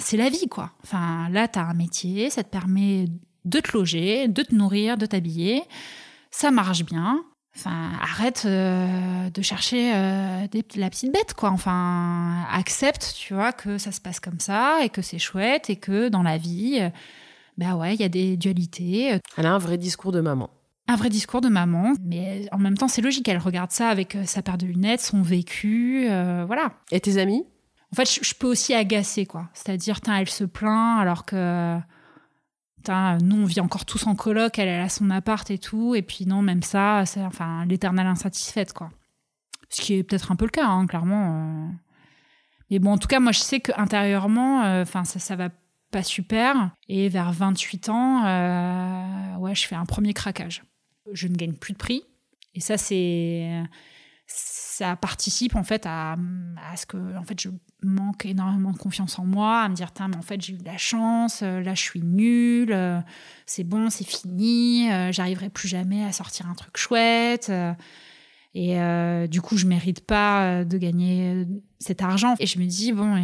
[0.00, 0.72] c'est la vie quoi.
[0.82, 3.06] Enfin là t'as un métier, ça te permet
[3.44, 5.62] de te loger, de te nourrir, de t'habiller,
[6.30, 7.22] ça marche bien.
[7.56, 9.90] Enfin arrête de chercher
[10.50, 11.50] des- la petite bête quoi.
[11.50, 15.76] Enfin accepte tu vois que ça se passe comme ça et que c'est chouette et
[15.76, 16.80] que dans la vie,
[17.58, 19.20] bah ouais il y a des dualités.
[19.36, 20.48] Elle a un vrai discours de maman.
[20.86, 23.28] Un vrai discours de maman, mais en même temps c'est logique.
[23.28, 26.72] Elle regarde ça avec euh, sa paire de lunettes, son vécu, euh, voilà.
[26.90, 27.44] Et tes amis?
[27.92, 29.48] En fait, je, je peux aussi agacer, quoi.
[29.54, 31.78] C'est-à-dire, elle se plaint alors que.
[32.84, 35.94] tain, nous, on vit encore tous en coloc, elle, elle a son appart et tout.
[35.94, 38.90] Et puis, non, même ça, c'est enfin, l'éternelle insatisfaite, quoi.
[39.70, 41.66] Ce qui est peut-être un peu le cas, hein, clairement.
[41.66, 41.68] euh.
[42.70, 45.48] Mais bon, en tout cas, moi, je sais qu'intérieurement, euh, ça va
[45.90, 46.70] pas super.
[46.88, 50.62] Et vers 28 ans, euh, ouais, je fais un premier craquage.
[51.12, 52.02] Je ne gagne plus de prix.
[52.54, 53.62] Et ça, c'est
[54.30, 56.12] ça participe en fait à,
[56.70, 57.48] à ce que en fait je
[57.82, 60.66] manque énormément de confiance en moi à me dire mais en fait j'ai eu de
[60.66, 63.00] la chance euh, là je suis nulle euh,
[63.46, 67.50] c'est bon c'est fini j'arriverai plus jamais à sortir un truc chouette
[68.54, 68.76] et
[69.28, 71.46] du coup je mérite pas de gagner
[71.78, 73.16] cet argent et je me dis bon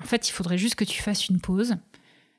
[0.00, 1.76] en fait il faudrait juste que tu fasses une pause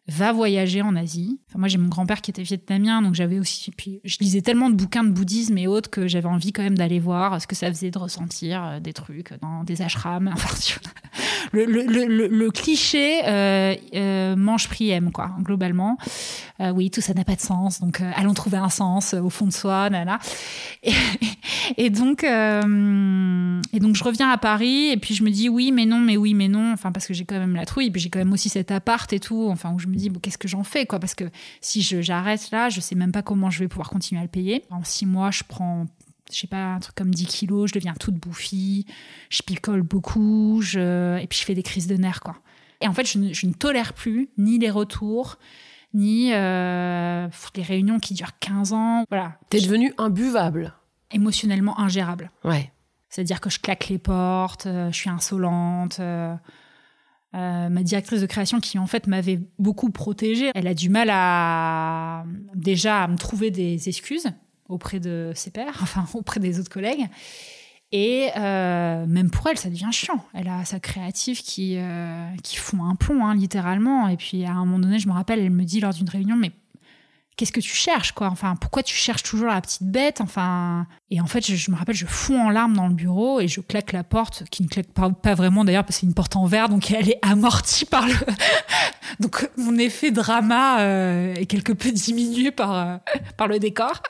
[0.07, 1.39] va voyager en Asie.
[1.49, 3.71] Enfin, moi, j'ai mon grand-père qui était vietnamien, donc j'avais aussi.
[3.71, 6.77] Puis, je lisais tellement de bouquins de bouddhisme et autres que j'avais envie quand même
[6.77, 10.33] d'aller voir ce que ça faisait de ressentir euh, des trucs dans des ashrams.
[10.43, 10.49] Enfin,
[11.53, 15.97] le, cliché euh, euh, mange priem, quoi, globalement.
[16.59, 19.29] Euh, oui, tout ça n'a pas de sens, donc euh, allons trouver un sens au
[19.29, 20.19] fond de soi, nana.
[21.77, 25.85] Et, donc, et donc, je reviens à Paris et puis je me dis oui, mais
[25.85, 26.73] non, mais oui, mais non.
[26.73, 28.69] Enfin, parce que j'ai quand même la trouille, et puis j'ai quand même aussi cet
[28.69, 29.47] appart et tout.
[29.49, 31.25] Enfin, où je me dis bon, qu'est-ce que j'en fais, quoi Parce que
[31.61, 34.29] si je- j'arrête là, je sais même pas comment je vais pouvoir continuer à le
[34.29, 34.63] payer.
[34.69, 35.85] En six mois, je prends
[36.31, 38.87] je sais pas, un truc comme 10 kilos, je deviens toute bouffie,
[39.29, 41.19] je picole beaucoup, je...
[41.21, 42.37] et puis je fais des crises de nerfs, quoi.
[42.81, 45.37] Et en fait, je ne, je ne tolère plus ni les retours,
[45.93, 49.03] ni euh, les réunions qui durent 15 ans.
[49.11, 49.37] Voilà.
[49.49, 50.73] T'es devenue imbuvable.
[51.11, 52.31] Émotionnellement ingérable.
[52.43, 52.71] Ouais.
[53.09, 55.97] C'est-à-dire que je claque les portes, euh, je suis insolente.
[55.99, 56.33] euh,
[57.35, 61.09] euh, ma directrice de création, qui en fait m'avait beaucoup protégée, elle a du mal
[61.11, 64.27] à déjà à me trouver des excuses
[64.69, 67.07] auprès de ses pairs, enfin auprès des autres collègues.
[67.91, 70.25] Et euh, même pour elle, ça devient chiant.
[70.33, 74.07] Elle a sa créative qui, euh, qui fond un plomb, hein, littéralement.
[74.07, 76.35] Et puis à un moment donné, je me rappelle, elle me dit lors d'une réunion,
[76.35, 76.51] mais
[77.35, 78.27] qu'est-ce que tu cherches quoi?
[78.27, 80.21] Enfin, pourquoi tu cherches toujours la petite bête?
[80.21, 83.47] Enfin, et en fait, je, me rappelle, je fonds en larmes dans le bureau et
[83.47, 86.35] je claque la porte, qui ne claque pas, vraiment d'ailleurs parce que c'est une porte
[86.35, 88.13] en verre, donc elle est amortie par le.
[89.19, 92.97] donc mon effet drama euh, est quelque peu diminué par euh,
[93.37, 94.01] par le décor.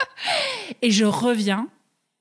[0.82, 1.68] Et je reviens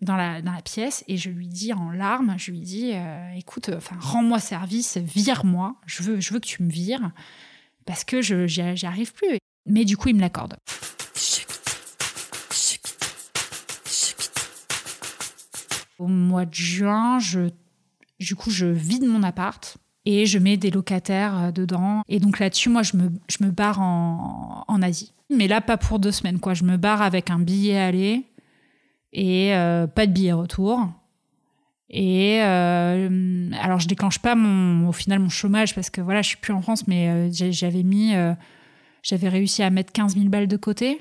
[0.01, 3.35] dans la, dans la pièce et je lui dis en larmes, je lui dis, euh,
[3.37, 7.13] écoute, enfin, rends-moi service, vire-moi, je veux, je veux que tu me vires
[7.87, 9.39] parce que je j'y j'y arrive plus.
[9.67, 10.57] Mais du coup, il me l'accorde.
[15.99, 17.51] Au mois de juin, je,
[18.19, 22.03] du coup, je vide mon appart et je mets des locataires euh, dedans.
[22.09, 25.13] Et donc là-dessus, moi, je me, barre en, Asie.
[25.31, 26.55] Mais là, pas pour deux semaines, quoi.
[26.55, 28.25] Je me barre avec un billet aller
[29.13, 30.89] et euh, pas de billet retour.
[31.89, 36.29] Et euh, alors, je déclenche pas mon, au final mon chômage parce que voilà, je
[36.29, 38.15] suis plus en France, mais j'avais mis,
[39.03, 41.01] j'avais réussi à mettre 15 000 balles de côté.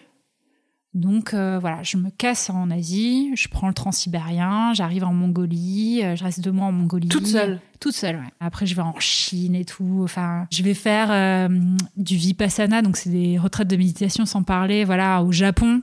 [0.94, 6.02] Donc euh, voilà, je me casse en Asie, je prends le transsibérien, j'arrive en Mongolie,
[6.04, 7.08] euh, je reste deux mois en Mongolie.
[7.08, 8.32] Toute seule Toute seule, ouais.
[8.42, 10.02] Après, je vais en Chine et tout.
[10.04, 11.48] Enfin, je vais faire euh,
[11.96, 15.82] du Vipassana, donc c'est des retraites de méditation sans parler, voilà, au Japon.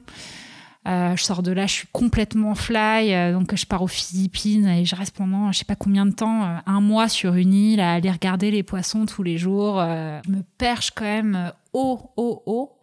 [0.89, 4.67] Euh, je sors de là, je suis complètement fly, euh, donc je pars aux Philippines
[4.67, 7.53] et je reste pendant je sais pas combien de temps, euh, un mois sur une
[7.53, 9.81] île à aller regarder les poissons tous les jours.
[9.81, 12.79] je me perche quand même haut, haut, haut,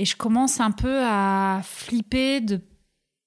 [0.00, 2.60] et je commence un peu à flipper de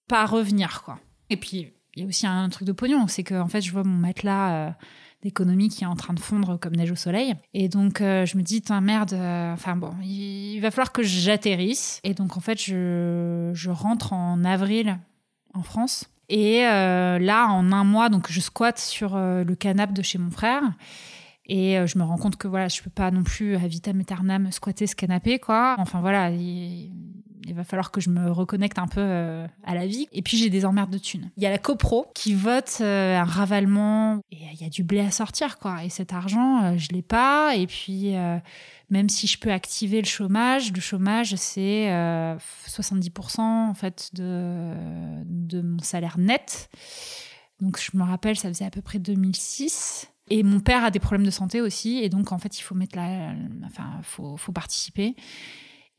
[0.09, 0.99] pas revenir quoi.
[1.29, 3.83] Et puis il y a aussi un truc de pognon, c'est que fait je vois
[3.83, 4.75] mon matelas
[5.21, 7.35] d'économie qui est en train de fondre comme neige au soleil.
[7.53, 11.99] Et donc, euh, je me dis, merde, euh, enfin bon, il, va falloir que j'atterrisse.
[12.03, 14.97] Et donc, en fait, je, je rentre en avril
[15.53, 16.09] en France.
[16.29, 20.31] Et euh, là, en un mois, donc je squatte sur le canapé de chez mon
[20.31, 20.63] frère.
[21.45, 24.51] Et je me rends compte que voilà, je peux pas non plus à vitam aeternam
[24.51, 25.75] squatter ce canapé, quoi.
[25.79, 26.91] Enfin voilà, il,
[27.47, 30.07] il va falloir que je me reconnecte un peu euh, à la vie.
[30.11, 31.31] Et puis j'ai des emmerdes de thunes.
[31.37, 34.83] Il y a la copro qui vote euh, un ravalement et il y a du
[34.83, 35.83] blé à sortir quoi.
[35.83, 37.55] Et cet argent, euh, je l'ai pas.
[37.55, 38.13] Et puis
[38.89, 41.87] même si je peux activer le chômage, le chômage c'est
[42.67, 44.73] 70% en fait de,
[45.25, 46.69] de mon salaire net.
[47.59, 50.07] Donc je me rappelle, ça faisait à peu près 2006.
[50.29, 52.73] Et mon père a des problèmes de santé aussi, et donc en fait il faut
[52.73, 53.33] mettre la,
[53.65, 55.13] enfin faut, faut participer.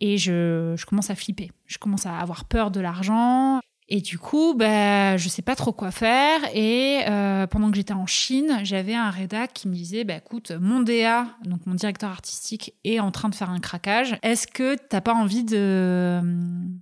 [0.05, 1.53] Et je, commence à flipper.
[1.67, 3.61] Je commence à avoir peur de l'argent.
[3.89, 6.41] Et du coup, bah, je sais pas trop quoi faire.
[6.55, 10.51] Et euh, pendant que j'étais en Chine, j'avais un rédac qui me disait bah, écoute,
[10.61, 14.17] mon DA, donc mon directeur artistique, est en train de faire un craquage.
[14.25, 16.21] Est-ce que t'as pas envie de,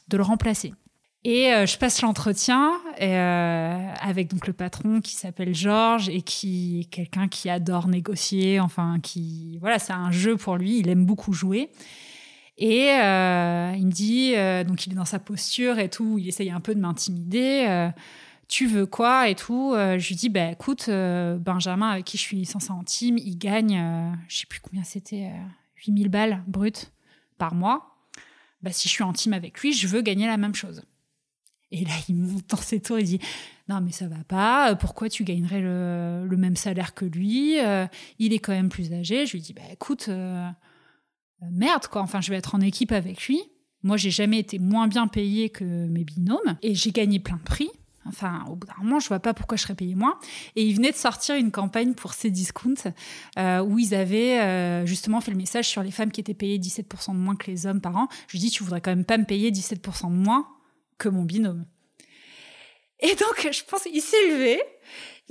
[0.09, 0.72] de le remplacer?
[1.22, 6.80] Et euh, je passe l'entretien euh, avec donc le patron qui s'appelle Georges et qui
[6.80, 8.61] est quelqu'un qui adore négocier.
[8.61, 10.78] Enfin, qui voilà, c'est un jeu pour lui.
[10.78, 11.70] Il aime beaucoup jouer.
[12.61, 16.29] Et euh, il me dit, euh, donc il est dans sa posture et tout, il
[16.29, 17.64] essaye un peu de m'intimider.
[17.66, 17.88] Euh,
[18.49, 22.49] tu veux quoi et tout Je lui dis, bah écoute, Benjamin, avec qui je suis
[22.68, 23.81] en team, il gagne,
[24.29, 25.31] je sais plus combien c'était,
[25.87, 26.92] 8000 balles brutes
[27.38, 27.96] par mois.
[28.61, 30.83] Bah, si je suis en team avec lui, je veux gagner la même chose.
[31.70, 33.20] Et là, il monte dans ses tours, il dit
[33.68, 37.57] Non, mais ça va pas, pourquoi tu gagnerais le, même salaire que lui
[38.18, 39.27] Il est quand même plus âgé.
[39.27, 40.11] Je lui dis Bah écoute,
[41.50, 42.03] merde, quoi.
[42.03, 43.42] Enfin, je vais être en équipe avec lui.
[43.83, 47.42] Moi, j'ai jamais été moins bien payée que mes binômes et j'ai gagné plein de
[47.42, 47.70] prix.
[48.07, 50.18] Enfin, au bout d'un moment, je vois pas pourquoi je serais payée moins.
[50.57, 52.92] Et ils venaient de sortir une campagne pour ces discounts
[53.38, 56.59] euh, où ils avaient euh, justement fait le message sur les femmes qui étaient payées
[56.59, 58.09] 17% de moins que les hommes par an.
[58.26, 60.48] Je lui dis, tu voudrais quand même pas me payer 17% de moins
[60.98, 61.66] que mon binôme.
[63.00, 64.61] Et donc, je pense, il s'est levé,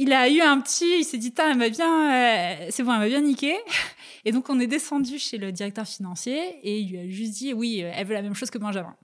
[0.02, 3.00] il a eu un petit, il s'est dit, elle m'a bien, euh, c'est bon, elle
[3.00, 3.58] m'a bien niqué.
[4.26, 7.54] Et donc, on est descendu chez le directeur financier et il lui a juste dit,
[7.54, 8.96] oui, elle veut la même chose que Benjamin.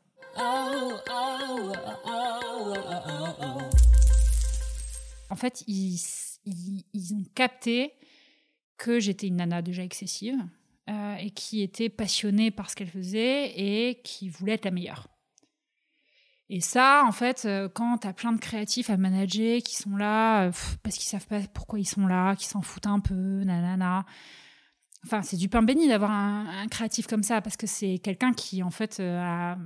[5.29, 5.99] En fait, ils,
[6.93, 7.93] ils, ont capté
[8.77, 10.38] que j'étais une nana déjà excessive
[10.89, 15.08] euh, et qui était passionnée par ce qu'elle faisait et qui voulait être la meilleure.
[16.49, 19.97] Et ça, en fait, euh, quand tu as plein de créatifs à manager qui sont
[19.97, 20.51] là euh,
[20.84, 24.05] parce qu'ils savent pas pourquoi ils sont là, qui s'en foutent un peu, nanana.
[25.05, 28.62] Enfin, c'est du pain béni d'avoir un, créatif comme ça parce que c'est quelqu'un qui,
[28.62, 29.58] en fait, euh, a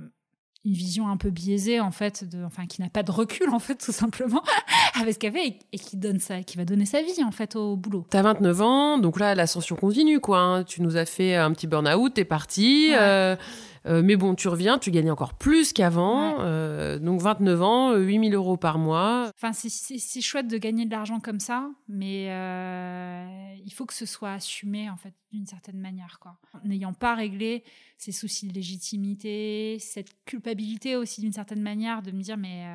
[0.64, 3.58] une vision un peu biaisée, en fait, de, enfin, qui n'a pas de recul, en
[3.58, 4.42] fait, tout simplement,
[5.00, 7.56] avec ce qu'elle fait et, qui, donne ça, qui va donner sa vie, en fait,
[7.56, 8.06] au boulot.
[8.10, 10.38] T'as 29 ans, donc là, l'ascension continue, quoi.
[10.38, 10.64] Hein.
[10.64, 12.90] Tu nous as fait un petit burn-out, t'es parti.
[12.92, 13.36] Euh,
[13.84, 16.40] mais bon, tu reviens, tu gagnes encore plus qu'avant.
[16.40, 19.30] Euh, donc 29 ans, 8000 euros par mois.
[19.34, 24.06] Enfin, c'est chouette de gagner de l'argent comme ça, mais euh, il faut que ce
[24.06, 26.18] soit assumé, en fait, d'une certaine manière.
[26.20, 26.38] Quoi.
[26.64, 27.64] N'ayant pas réglé
[27.98, 32.66] ces soucis de légitimité, cette culpabilité aussi, d'une certaine manière, de me dire, mais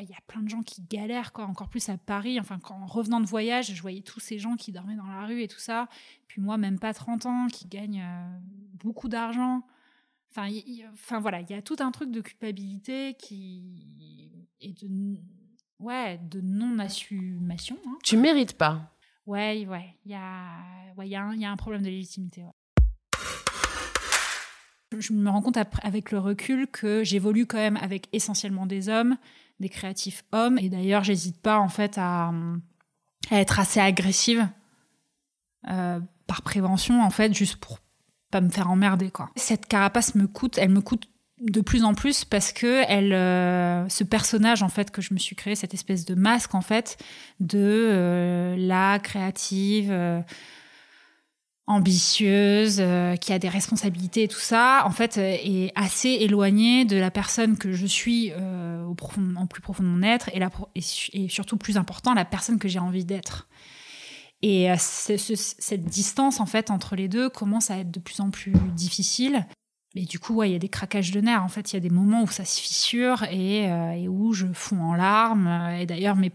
[0.00, 1.44] il y a plein de gens qui galèrent, quoi.
[1.44, 2.38] Encore plus à Paris.
[2.40, 5.42] Enfin, en revenant de voyage, je voyais tous ces gens qui dormaient dans la rue
[5.42, 5.88] et tout ça.
[6.26, 8.38] Puis moi, même pas 30 ans, qui gagnent euh,
[8.74, 9.62] beaucoup d'argent.
[10.30, 10.48] Enfin,
[10.92, 14.88] enfin, voilà, il y a tout un truc de culpabilité qui et de
[15.78, 17.78] ouais, de non-assumation.
[17.86, 17.98] Hein.
[18.02, 18.94] Tu mérites pas.
[19.26, 20.62] Ouais, ouais, il y a,
[20.96, 22.44] ouais, y, a un, y a un problème de légitimité.
[24.98, 29.16] Je me rends compte avec le recul que j'évolue quand même avec essentiellement des hommes,
[29.60, 30.58] des créatifs hommes.
[30.58, 32.32] Et d'ailleurs, j'hésite pas en fait à,
[33.30, 34.48] être assez agressive
[35.68, 37.78] euh, par prévention, en fait, juste pour
[38.30, 39.30] pas me faire emmerder quoi.
[39.36, 41.08] Cette carapace me coûte, elle me coûte
[41.40, 45.18] de plus en plus parce que elle, euh, ce personnage en fait que je me
[45.18, 46.98] suis créé, cette espèce de masque en fait
[47.40, 49.90] de euh, la créative
[51.68, 56.86] ambitieuse, euh, qui a des responsabilités et tout ça, en fait, euh, est assez éloignée
[56.86, 58.96] de la personne que je suis euh, au
[59.36, 63.04] en plus profond de mon être et, surtout plus important, la personne que j'ai envie
[63.04, 63.48] d'être.
[64.40, 68.52] Et cette distance, en fait, entre les deux commence à être de plus en plus
[68.74, 69.46] difficile.
[69.94, 71.42] Et du coup, il y a des craquages de nerfs.
[71.42, 74.46] En fait, il y a des moments où ça se fissure et, et où je
[74.52, 75.48] fonds en larmes.
[75.80, 76.30] Et d'ailleurs, mes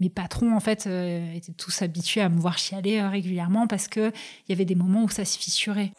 [0.00, 3.88] mes patrons en fait euh, étaient tous habitués à me voir chialer euh, régulièrement parce
[3.88, 4.12] que
[4.46, 5.92] il y avait des moments où ça se fissurait.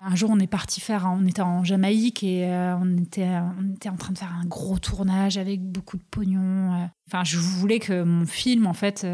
[0.00, 3.96] Un jour, on est parti faire, on était en Jamaïque et euh, on, était, en
[3.96, 6.88] train de faire un gros tournage avec beaucoup de pognon.
[7.08, 9.04] Enfin, je voulais que mon film, en fait,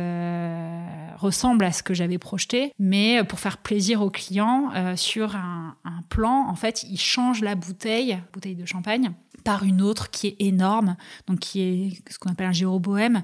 [1.17, 6.03] ressemble à ce que j'avais projeté, mais pour faire plaisir aux clients, sur un, un,
[6.11, 10.37] plan, en fait, ils changent la bouteille, bouteille de champagne, par une autre qui est
[10.41, 13.23] énorme, donc qui est ce qu'on appelle un géobohème.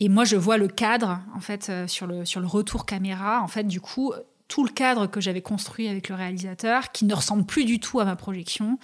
[0.00, 3.40] Et moi, je vois le cadre, en fait, euh, sur le, sur le retour caméra.
[3.42, 4.12] En fait, du coup,
[4.52, 8.00] tout le cadre que j'avais construit avec le réalisateur, qui ne ressemble plus du tout
[8.00, 8.78] à ma projection.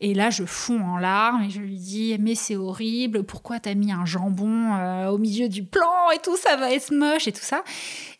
[0.00, 3.74] Et là, je fonds en larmes et je lui dis Mais c'est horrible, pourquoi t'as
[3.74, 7.32] mis un jambon euh, au milieu du plan et tout, ça va être moche et
[7.32, 7.64] tout ça.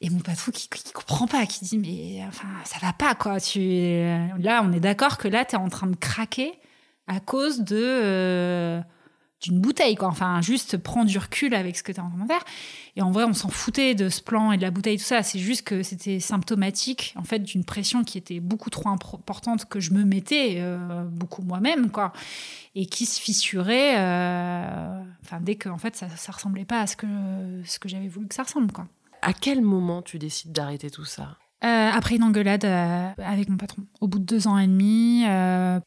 [0.01, 3.41] Et mon patron qui, qui comprend pas, qui dit Mais enfin, ça va pas quoi.
[3.41, 3.59] Tu...
[4.39, 6.59] Là, on est d'accord que là, t'es en train de craquer
[7.07, 7.77] à cause de.
[7.79, 8.81] Euh,
[9.43, 10.09] d'une bouteille, quoi.
[10.09, 12.43] Enfin, juste prends du recul avec ce que tu es en train de faire.
[12.97, 15.23] Et en vrai, on s'en foutait de ce plan et de la bouteille, tout ça.
[15.23, 19.79] C'est juste que c'était symptomatique, en fait, d'une pression qui était beaucoup trop importante que
[19.79, 22.13] je me mettais, euh, beaucoup moi-même, quoi.
[22.75, 25.01] Et qui se fissurait, euh,
[25.43, 27.07] dès que, en fait, ça, ça ressemblait pas à ce que,
[27.65, 28.87] ce que j'avais voulu que ça ressemble, quoi.
[29.23, 31.37] À quel moment tu décides d'arrêter tout ça?
[31.65, 35.25] Euh, après une engueulade avec mon patron, au bout de deux ans et demi.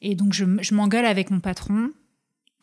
[0.02, 1.92] et donc, je, m'engueule avec mon patron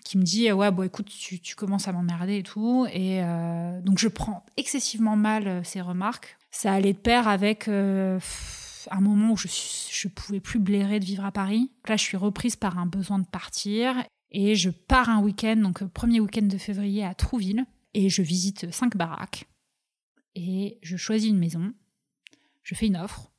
[0.06, 3.98] qui me dit ouais bon écoute tu, commences à m'emmerder et tout et euh, donc
[3.98, 8.20] je prends excessivement mal euh, ces remarques ça allait de pair avec euh,
[8.92, 12.16] un moment où je je pouvais plus blairer de vivre à Paris là je suis
[12.16, 13.96] reprise par un besoin de partir
[14.30, 17.64] et je pars un week-end donc premier week-end de février à Trouville
[17.94, 19.48] et je visite cinq baraques
[20.36, 21.72] et je choisis une maison
[22.66, 23.30] je fais une offre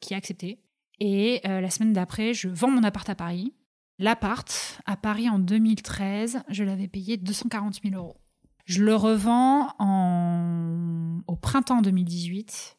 [0.00, 0.62] qui est acceptée
[1.00, 3.52] et la semaine d'après je vends mon appart à Paris
[4.00, 8.16] L'appart à Paris en 2013, je l'avais payé 240 000 euros.
[8.64, 11.20] Je le revends en...
[11.26, 12.78] au printemps 2018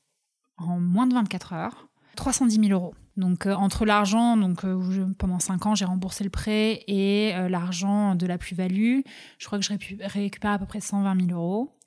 [0.57, 2.95] en moins de 24 heures, 310 000 euros.
[3.17, 7.49] Donc euh, entre l'argent, donc euh, pendant 5 ans j'ai remboursé le prêt et euh,
[7.49, 9.01] l'argent de la plus-value,
[9.37, 9.73] je crois que je
[10.07, 11.77] récupère à peu près 120 000 euros.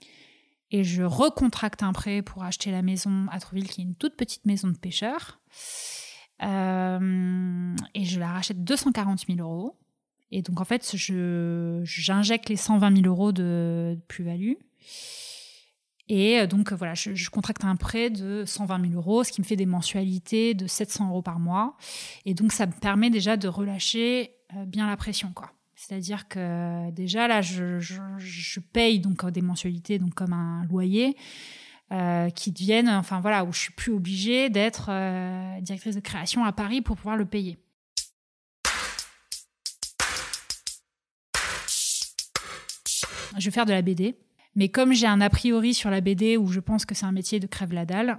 [0.75, 4.17] Et je recontracte un prêt pour acheter la maison à Trouville, qui est une toute
[4.17, 5.39] petite maison de pêcheurs.
[6.43, 9.79] Euh, et je la rachète 240 000 euros.
[10.33, 14.55] Et donc, en fait, j'injecte les 120 000 euros de, plus-value.
[16.09, 19.47] Et euh, donc, voilà, je, contracte un prêt de 120 000 euros, ce qui me
[19.47, 21.77] fait des mensualités de 700 euros par mois.
[22.25, 25.53] Et donc, ça me permet déjà de relâcher euh, bien la pression, quoi.
[25.87, 31.17] C'est-à-dire que déjà, là, je, paye donc des mensualités donc comme un loyer.
[31.93, 36.43] Euh, qui deviennent, enfin voilà, où je suis plus obligée d'être euh, directrice de création
[36.43, 37.59] à Paris pour pouvoir le payer.
[43.39, 44.17] Je vais faire de la BD,
[44.57, 47.13] mais comme j'ai un a priori sur la BD où je pense que c'est un
[47.13, 48.19] métier de crève la dalle,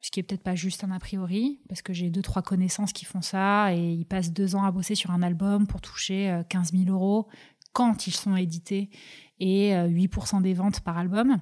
[0.00, 2.92] ce qui est peut-être pas juste un a priori, parce que j'ai deux trois connaissances
[2.92, 6.42] qui font ça et ils passent deux ans à bosser sur un album pour toucher
[6.48, 7.28] 15 euh, 000 euros
[7.72, 8.90] quand ils sont édités
[9.38, 11.40] et 8% des ventes par album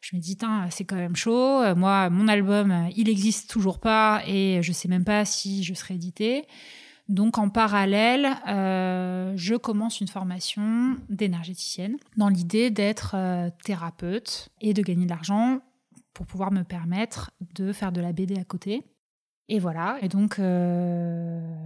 [0.00, 0.36] je me dis,
[0.70, 1.62] c'est quand même chaud.
[1.62, 5.62] Euh, moi, mon album, euh, il existe toujours pas et je sais même pas si
[5.62, 6.44] je serai édité.
[7.08, 13.16] Donc, en parallèle, euh, je commence une formation d'énergéticienne dans l'idée d'être
[13.64, 15.60] thérapeute et de gagner de l'argent
[16.14, 18.84] pour pouvoir me permettre de faire de la BD à côté.
[19.48, 20.36] Et voilà, et donc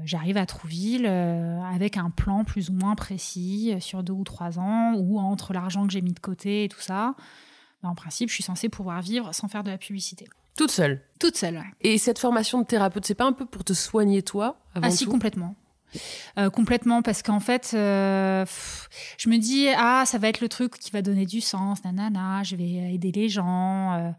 [0.04, 4.94] j'arrive à Trouville avec un plan plus ou moins précis sur deux ou trois ans,
[4.94, 7.14] ou entre l'argent que j'ai mis de côté et tout ça,
[7.82, 10.26] bah, en principe, je suis censée pouvoir vivre sans faire de la publicité.
[10.56, 11.02] Toute seule?
[11.20, 14.56] Toute seule, Et cette formation de thérapeute, c'est pas un peu pour te soigner toi
[14.74, 15.54] avant Ah si, complètement.
[16.38, 18.44] Euh, complètement parce qu'en fait euh,
[19.18, 22.42] je me dis ah ça va être le truc qui va donner du sens nanana
[22.42, 24.10] je vais aider les gens euh,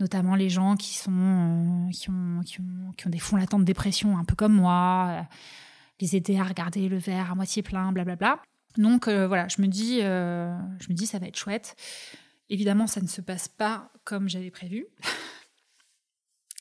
[0.00, 2.60] notamment les gens qui sont qui ont, qui,
[3.06, 5.26] ont, des fonds latents de dépression un peu comme moi
[6.00, 8.40] les aider à regarder le verre à moitié plein blablabla
[8.76, 11.76] donc voilà je me dis je me dis ça va être chouette
[12.50, 14.86] Évidemment, ça ne se passe pas comme j'avais prévu.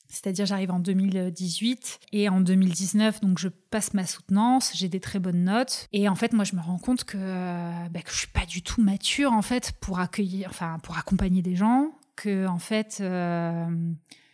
[0.10, 5.20] C'est-à-dire, j'arrive en 2018 et en 2019, donc je passe ma soutenance, j'ai des très
[5.20, 5.88] bonnes notes.
[5.92, 8.62] Et en fait, moi, je me rends compte que, euh, bah, je suis pas du
[8.62, 11.92] tout mature en fait pour accueillir, enfin pour accompagner des gens.
[12.16, 13.68] Que en fait, euh,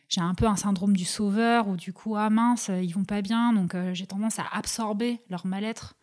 [0.07, 3.21] j'ai un peu un syndrome du sauveur où du coup, ah mince, ils vont pas
[3.21, 5.95] bien, donc euh, j'ai tendance à absorber leur mal-être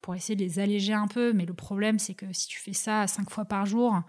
[0.00, 1.32] pour essayer de les alléger un peu.
[1.32, 4.00] Mais le problème, c'est que si tu fais ça cinq fois par jour,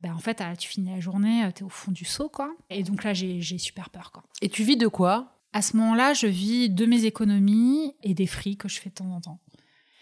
[0.00, 2.54] ben en fait, tu finis la journée, euh, tu es au fond du seau, quoi.
[2.70, 4.22] Et donc là, j'ai super peur, quoi.
[4.42, 5.32] Et tu vis de quoi?
[5.52, 8.94] À ce moment-là, je vis de mes économies et des fris que je fais de
[8.94, 9.40] temps en temps.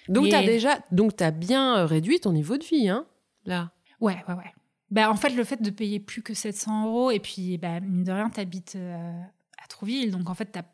[0.08, 3.06] Donc, tu as déjà, donc as bien euh, réduit ton niveau de vie, hein,
[3.46, 3.72] là?
[4.00, 4.52] Ouais, ouais, ouais.
[4.90, 8.04] Ben, en fait, le fait de payer plus que 700 euros, et puis, ben, mine
[8.04, 9.22] de rien, tu habites euh,
[9.62, 10.64] à Trouville, donc en fait, tu as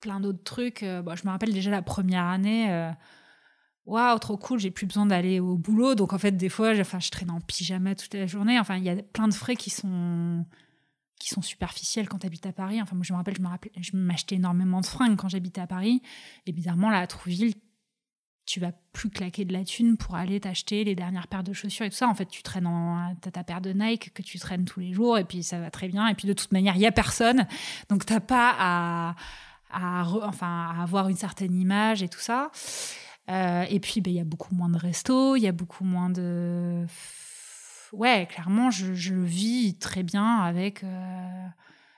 [0.00, 0.82] plein d'autres trucs.
[0.82, 2.90] Bon, je me rappelle déjà la première année
[3.86, 5.94] waouh, trop cool, j'ai plus besoin d'aller au boulot.
[5.94, 8.58] Donc en fait, des fois, enfin, je traîne en pyjama toute la journée.
[8.58, 10.44] Enfin, il y a plein de frais qui sont
[11.18, 12.80] qui sont superficiels quand tu habites à Paris.
[12.80, 13.36] Enfin, moi, je me rappelle,
[13.78, 16.00] je m'achetais énormément de fringues quand j'habitais à Paris.
[16.46, 17.52] Et bizarrement, là, à Trouville,
[18.46, 21.86] tu vas plus claquer de la thune pour aller t'acheter les dernières paires de chaussures
[21.86, 22.08] et tout ça.
[22.08, 24.92] En fait, tu traînes en, t'as ta paire de Nike que tu traînes tous les
[24.92, 26.08] jours et puis ça va très bien.
[26.08, 27.46] Et puis de toute manière, il y a personne,
[27.88, 29.14] donc t'as pas à,
[29.70, 32.50] à, enfin, à avoir une certaine image et tout ça.
[33.28, 35.84] Euh, et puis, ben, il y a beaucoup moins de restos, il y a beaucoup
[35.84, 36.84] moins de.
[37.92, 40.84] Ouais, clairement, je, je vis très bien avec.
[40.84, 41.46] Euh,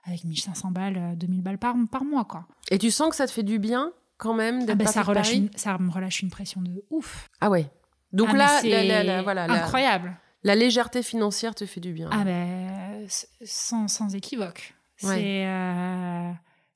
[0.04, 2.46] avec 1500 balles, 2000 balles par, par mois, quoi.
[2.70, 5.32] Et tu sens que ça te fait du bien quand même ah ben, ça, relâche
[5.32, 7.28] une, ça me relâche une pression de ouf.
[7.40, 7.70] Ah ouais.
[8.12, 10.16] Donc ah, là, c'est voilà, incroyable.
[10.44, 12.08] La, légèreté financière te fait du bien.
[12.12, 13.06] Ah ben,
[13.44, 14.74] sans, sans équivoque.
[14.96, 16.30] C'est euh,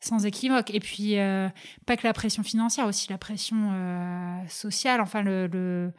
[0.07, 0.71] sans équivoque.
[0.75, 1.49] Et puis, euh,
[1.87, 5.01] pas que la pression financière, aussi la pression euh, sociale.
[5.01, 5.93] Enfin, le,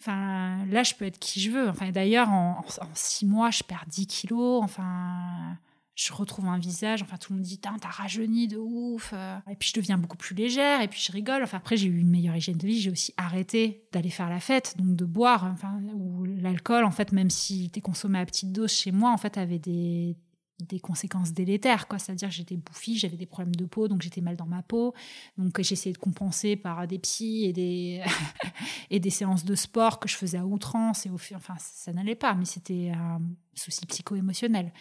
[0.00, 1.68] Enfin, là, je peux être qui je veux.
[1.68, 2.62] Enfin, d'ailleurs, en,
[2.94, 4.62] six mois, je perds 10 kilos.
[4.62, 5.56] Enfin,
[5.96, 9.38] je retrouve un visage, enfin tout le monde dit t'as rajeuni de ouf, euh.
[9.50, 11.42] et puis je deviens beaucoup plus légère, et puis je rigole.
[11.42, 14.38] Enfin après j'ai eu une meilleure hygiène de vie, j'ai aussi arrêté d'aller faire la
[14.38, 18.52] fête, donc de boire, enfin ou l'alcool en fait même si était consommé à petite
[18.52, 20.16] dose chez moi en fait avait des
[20.60, 21.98] des conséquences délétères quoi.
[21.98, 24.94] C'est-à-dire j'étais bouffie j'avais des problèmes de peau donc j'étais mal dans ma peau.
[25.38, 28.02] Donc j'essayais de compenser par des psys et des
[28.90, 32.14] et des séances de sport que je faisais à outrance et au enfin ça n'allait
[32.14, 33.20] pas mais c'était un
[33.54, 34.72] souci psycho-émotionnel.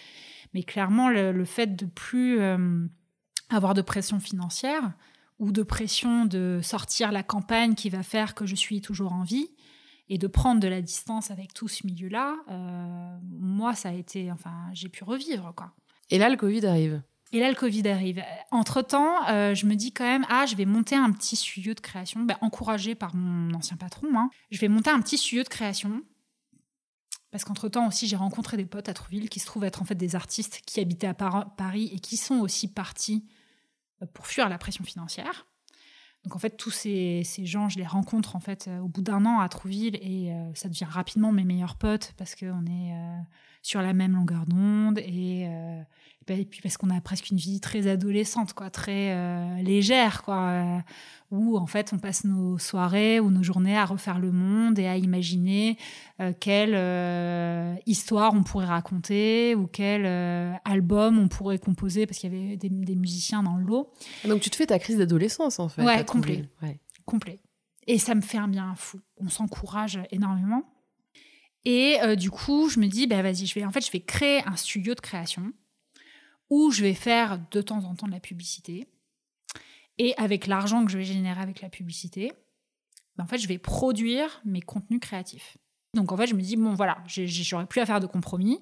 [0.54, 2.88] Mais clairement, le, fait de plus euh,
[3.50, 4.94] avoir de pression financière
[5.38, 9.24] ou de pression de sortir la campagne qui va faire que je suis toujours en
[9.24, 9.50] vie
[10.08, 14.32] et de prendre de la distance avec tout ce milieu-là, euh, moi, ça a été,
[14.32, 15.74] enfin, j'ai pu revivre, quoi.
[16.10, 17.01] Et là, le Covid arrive.
[17.32, 18.24] Et là, le Covid arrive.
[18.51, 21.80] Entre-temps, euh, je me dis quand même, ah, je vais monter un petit studio de
[21.80, 24.08] création, ben, encouragé par mon ancien patron.
[24.16, 24.30] Hein.
[24.51, 26.03] Je vais monter un petit studio de création
[27.36, 29.95] parce qu'entre-temps aussi, j'ai rencontré des potes à Trouville qui se trouvent être en fait
[29.95, 33.26] des artistes qui habitaient à Paris et qui sont aussi partis
[34.01, 35.45] euh, pour fuir la pression financière.
[36.26, 38.36] Donc en fait, tous ces, gens, je les rencontre
[38.68, 42.14] euh, au bout d'un an à Trouville et euh, ça devient rapidement mes meilleurs potes
[42.18, 42.94] parce qu'on est
[43.62, 45.48] sur la même longueur d'onde et,
[46.30, 50.84] et, puis parce qu'on a presque une vie très adolescente, quoi, très légère, quoi,
[51.32, 54.88] où en fait on passe nos soirées ou nos journées à refaire le monde et
[54.88, 55.78] à imaginer
[56.22, 62.20] euh, quelle euh, histoire on pourrait raconter ou quel euh, album on pourrait composer parce
[62.20, 63.92] qu'il y avait des, musiciens dans le lot.
[64.26, 65.84] Donc tu te fais ta crise d'adolescence en fait.
[65.84, 66.48] Ouais, complet.
[67.06, 67.40] complet.
[67.88, 69.00] Et ça me fait un bien fou.
[69.18, 70.64] On s'encourage énormément.
[71.66, 74.44] Et du coup, je me dis, bah, vas-y, je vais, en fait, je vais créer
[74.46, 75.52] un studio de création
[76.50, 78.88] où je vais faire de temps en temps de la publicité
[79.98, 82.34] et avec l'argent que je vais générer avec la publicité,
[83.18, 85.58] ben, en fait, je vais produire mes contenus créatifs.
[85.93, 88.62] Donc en fait, je me dis, bon voilà, j'aurais plus à faire de compromis.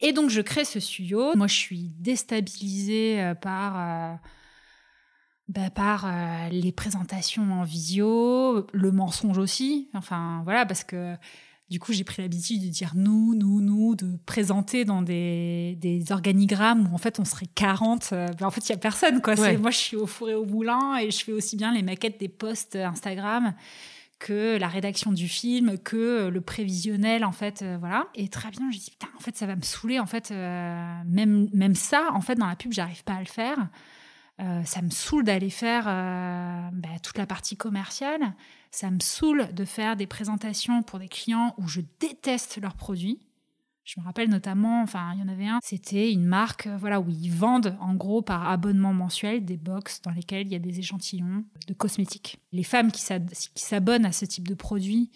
[0.00, 1.34] Et donc je crée ce studio.
[1.34, 4.14] Moi, je suis déstabilisée euh, par, euh,
[5.48, 9.90] bah, par euh, les présentations en visio, le mensonge aussi.
[9.94, 11.16] Enfin voilà, parce que
[11.68, 16.12] du coup, j'ai pris l'habitude de dire nous, nous, nous, de présenter dans des, des
[16.12, 18.10] organigrammes où en fait on serait 40.
[18.12, 19.20] Euh, ben, en fait, il n'y a personne.
[19.20, 19.34] Quoi.
[19.58, 22.20] Moi, je suis au four et au moulin et je fais aussi bien les maquettes
[22.20, 23.54] des posts Instagram
[24.18, 28.06] que la rédaction du film, que le prévisionnel, en fait, euh, voilà.
[28.14, 31.02] Et très bien, je dis, putain, en fait, ça va me saouler, en fait, euh,
[31.06, 33.58] même, même ça, en fait, dans la pub, j'arrive pas à le faire.
[34.38, 38.34] Ça me saoule d'aller faire ben, toute la partie commerciale.
[38.70, 43.20] Ça me saoule de faire des présentations pour des clients où je déteste leurs produits.
[43.86, 47.00] Je me rappelle notamment, enfin, il y en avait un, c'était une marque, euh, voilà,
[47.00, 50.58] où ils vendent en gros par abonnement mensuel des box dans lesquelles il y a
[50.58, 52.40] des échantillons de cosmétiques.
[52.50, 53.00] Les femmes qui
[53.54, 55.12] s'abonnent à ce type de produit,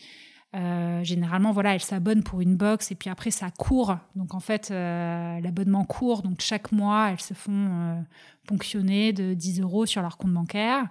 [0.54, 3.96] euh, généralement, voilà, elles s'abonnent pour une box et puis après ça court.
[4.14, 6.22] Donc en fait, euh, l'abonnement court.
[6.22, 8.04] Donc chaque mois, elles se font
[8.50, 10.88] ponctionner de 10 euros sur leur compte bancaire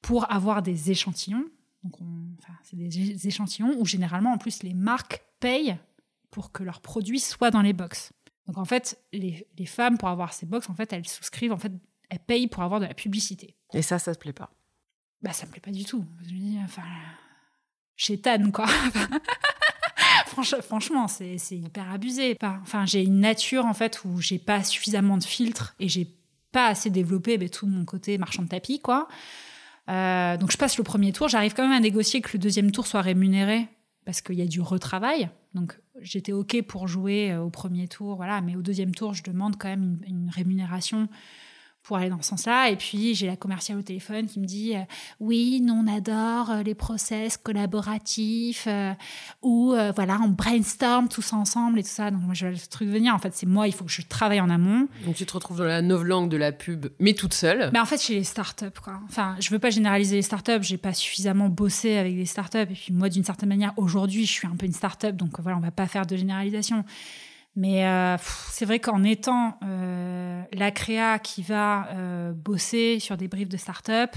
[0.00, 1.44] pour avoir des échantillons.
[1.84, 1.94] Donc,
[2.62, 5.76] c'est des échantillons où généralement, en plus, les marques payent
[6.30, 8.12] pour que leurs produits soient dans les box.
[8.46, 11.72] Donc, en fait, les, femmes, pour avoir ces box, en fait, elles souscrivent, en fait,
[12.08, 13.56] elles payent pour avoir de la publicité.
[13.74, 14.50] Et ça, ça te plaît pas?
[15.20, 16.04] Bah, ça me plaît pas du tout.
[16.22, 16.82] Je me dis, enfin,
[17.96, 18.66] chétane, quoi.
[20.62, 22.38] franchement, c'est hyper abusé.
[22.42, 26.15] Enfin, j'ai une nature, en fait, où j'ai pas suffisamment de filtres et j'ai
[26.56, 29.08] pas assez développé mais, tout mon côté marchand de tapis, quoi.
[29.90, 31.28] Euh, donc je passe le premier tour.
[31.28, 33.68] J'arrive quand même à négocier que le deuxième tour soit rémunéré
[34.06, 35.28] parce qu'il y a du retravail.
[35.52, 39.22] Donc j'étais OK pour jouer euh, au premier tour, voilà, mais au deuxième tour, je
[39.22, 41.08] demande quand même une, rémunération
[41.86, 42.70] pour aller dans ce sens-là.
[42.70, 44.80] Et puis, j'ai la commerciale au téléphone qui me dit euh,
[45.20, 48.92] Oui, nous, on adore euh, les process collaboratifs euh,
[49.42, 52.10] où, voilà, on brainstorm tous ensemble et tout ça.
[52.10, 53.14] Donc, moi, je vais le truc venir.
[53.14, 54.88] En fait, c'est moi, il faut que je travaille en amont.
[55.04, 57.70] Donc, tu te retrouves dans la langue de la pub, mais toute seule.
[57.72, 59.00] Mais en fait, chez les startups, quoi.
[59.08, 60.62] Enfin, je veux pas généraliser les startups.
[60.62, 62.58] J'ai pas suffisamment bossé avec des startups.
[62.58, 65.14] Et puis, moi, d'une certaine manière, aujourd'hui, je suis un peu une startup.
[65.14, 66.84] Donc, voilà, on va pas faire de généralisation.
[67.56, 68.16] Mais euh,
[68.50, 73.56] c'est vrai qu'en étant euh, la créa qui va euh, bosser sur des briefs de
[73.56, 74.14] start-up,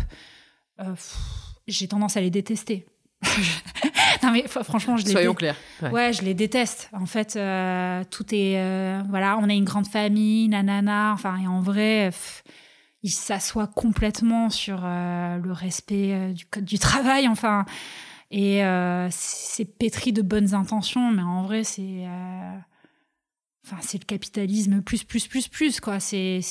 [1.67, 2.85] j'ai tendance à les détester.
[4.23, 5.55] non mais franchement, je les soyons clairs.
[5.81, 6.13] Ouais.
[6.13, 6.89] je les déteste.
[6.93, 7.33] En fait,
[8.09, 11.11] tout est voilà, on a une grande famille, nanana.
[11.13, 12.11] Enfin, et en vrai,
[13.03, 17.27] il s'assoit complètement sur le respect du code du travail.
[17.27, 17.65] Enfin,
[18.31, 18.61] et
[19.11, 22.05] c'est pétri de bonnes intentions, mais en vrai, c'est
[23.71, 25.99] Enfin, c'est le capitalisme plus, plus, plus, plus, quoi.
[25.99, 26.41] C'est,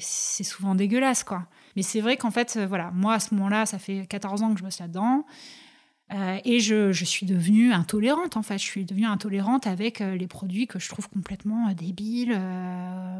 [0.00, 1.46] souvent dégueulasse, quoi.
[1.76, 4.54] Mais c'est vrai qu'en fait, euh, voilà, moi, à ce moment-là, ça fait 14 ans
[4.54, 5.26] que je bosse là-dedans.
[6.14, 8.56] Euh, et je, je, suis devenue intolérante, en fait.
[8.56, 12.40] Je suis devenue intolérante avec euh, les produits que je trouve complètement débiles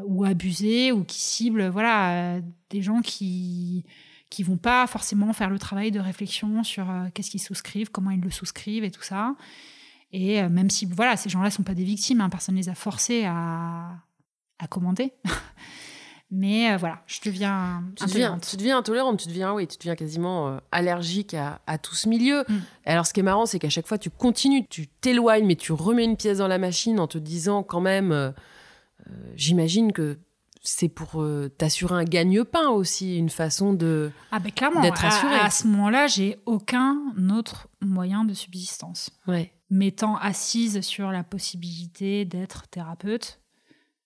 [0.05, 2.39] ou abusés ou qui ciblent, voilà,
[2.71, 3.85] des gens qui
[4.31, 8.21] qui vont pas forcément faire le travail de réflexion sur qu'est-ce qu'ils souscrivent, comment ils
[8.21, 9.35] le souscrivent et tout ça.
[10.11, 12.59] Et euh, même si, voilà, ces gens-là ne sont pas des victimes, hein, personne ne
[12.59, 13.89] les a forcés à,
[14.57, 15.13] à commander.
[16.31, 18.05] Mais euh, voilà, je deviens tu.
[18.05, 21.95] Deviens, tu deviens intolérante, tu deviens, oui, tu deviens quasiment euh, allergique à, à, tout
[21.95, 22.43] ce milieu.
[22.47, 22.57] Mm.
[22.85, 25.71] Alors, ce qui est marrant, c'est qu'à chaque fois, tu continues, tu t'éloignes, mais tu
[25.71, 28.33] remets une pièce dans la machine en te disant quand même,
[29.35, 30.19] j'imagine que
[30.61, 31.25] c'est pour
[31.57, 35.33] t'assurer un gagne-pain aussi, une façon de ah ben clairement, d'être assuré.
[35.33, 36.95] À, à ce moment-là, j'ai aucun
[37.35, 39.09] autre moyen de subsistance.
[39.27, 43.39] Ouais m'étant assise sur la possibilité d'être thérapeute,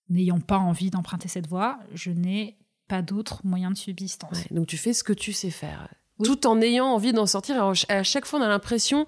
[0.09, 2.57] n'ayant pas envie d'emprunter cette voie, je n'ai
[2.87, 4.43] pas d'autre moyen de subsistance.
[4.51, 5.87] donc tu fais ce que tu sais faire,
[6.23, 7.71] tout en ayant envie d'en sortir.
[7.89, 9.05] à chaque fois, on a l'impression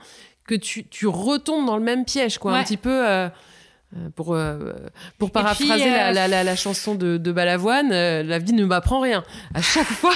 [0.47, 3.07] que tu, tu, retombes dans le même piège, quoi, un petit peu.
[3.07, 3.29] Euh,
[3.95, 4.73] euh, pour, euh,
[5.19, 9.23] pour paraphraser la, la, la, chanson de, de Balavoine, la vie ne m'apprend rien.
[9.53, 10.15] À chaque fois.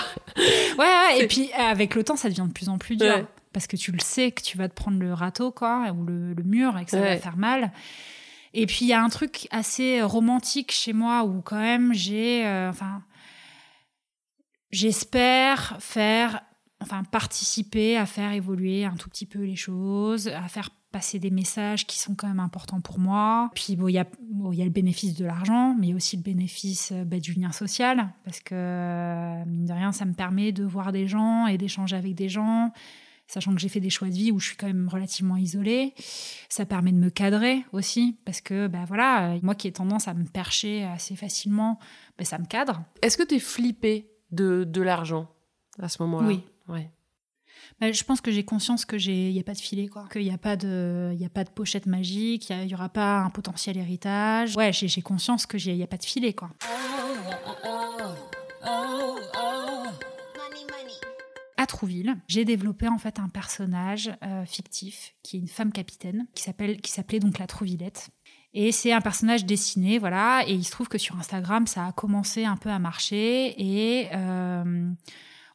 [0.78, 3.76] ouais, et puis avec le temps, ça devient de plus en plus dur parce que
[3.76, 6.86] tu le sais que tu vas te prendre le râteau, quoi, ou le, mur, et
[6.86, 7.72] que ça va faire mal.
[8.54, 12.46] Et puis, il y a un truc assez romantique chez moi où, quand même, j'ai.
[12.46, 13.04] Euh, enfin.
[14.72, 16.42] J'espère faire.
[16.82, 21.30] Enfin, participer à faire évoluer un tout petit peu les choses, à faire passer des
[21.30, 23.52] messages qui sont quand même importants pour moi.
[23.54, 24.06] Puis bon, il y, a,
[24.52, 28.10] y a le bénéfice de l'argent, mais aussi le bénéfice euh, bah, du lien social,
[28.26, 32.16] parce que mine de rien, ça me permet de voir des gens et d'échanger avec
[32.16, 32.72] des gens,
[33.30, 35.94] sachant que j'ai fait des choix de vie où je suis quand même relativement isolée.
[36.50, 40.14] Ça permet de me cadrer aussi, parce que ben voilà, moi qui ai tendance à
[40.14, 41.80] me percher assez facilement,
[42.18, 42.84] ben ça me cadre.
[43.02, 45.30] Est-ce que tu es flippée de, de l'argent
[45.80, 46.28] à ce moment-là?
[46.28, 46.44] Oui.
[46.68, 46.92] Ouais.
[47.80, 50.08] Ben, je pense que j'ai conscience que j'ai, y a pas de filet, quoi.
[50.12, 52.90] Qu'il n'y a pas de, il y a pas de pochette magique, il y, aura
[52.90, 54.56] pas un potentiel héritage.
[54.58, 56.50] Ouais, j'ai, conscience que il y a pas de filet, quoi.
[61.70, 66.44] Trouville, j'ai développé en fait un personnage euh, fictif qui est une femme capitaine qui
[66.44, 68.10] s'appelle qui s'appelait donc la Trouvillette.
[68.54, 70.44] Et c'est un personnage dessiné, voilà.
[70.48, 74.10] Et il se trouve que sur Instagram, ça a commencé un peu à marcher et
[74.14, 74.92] euh,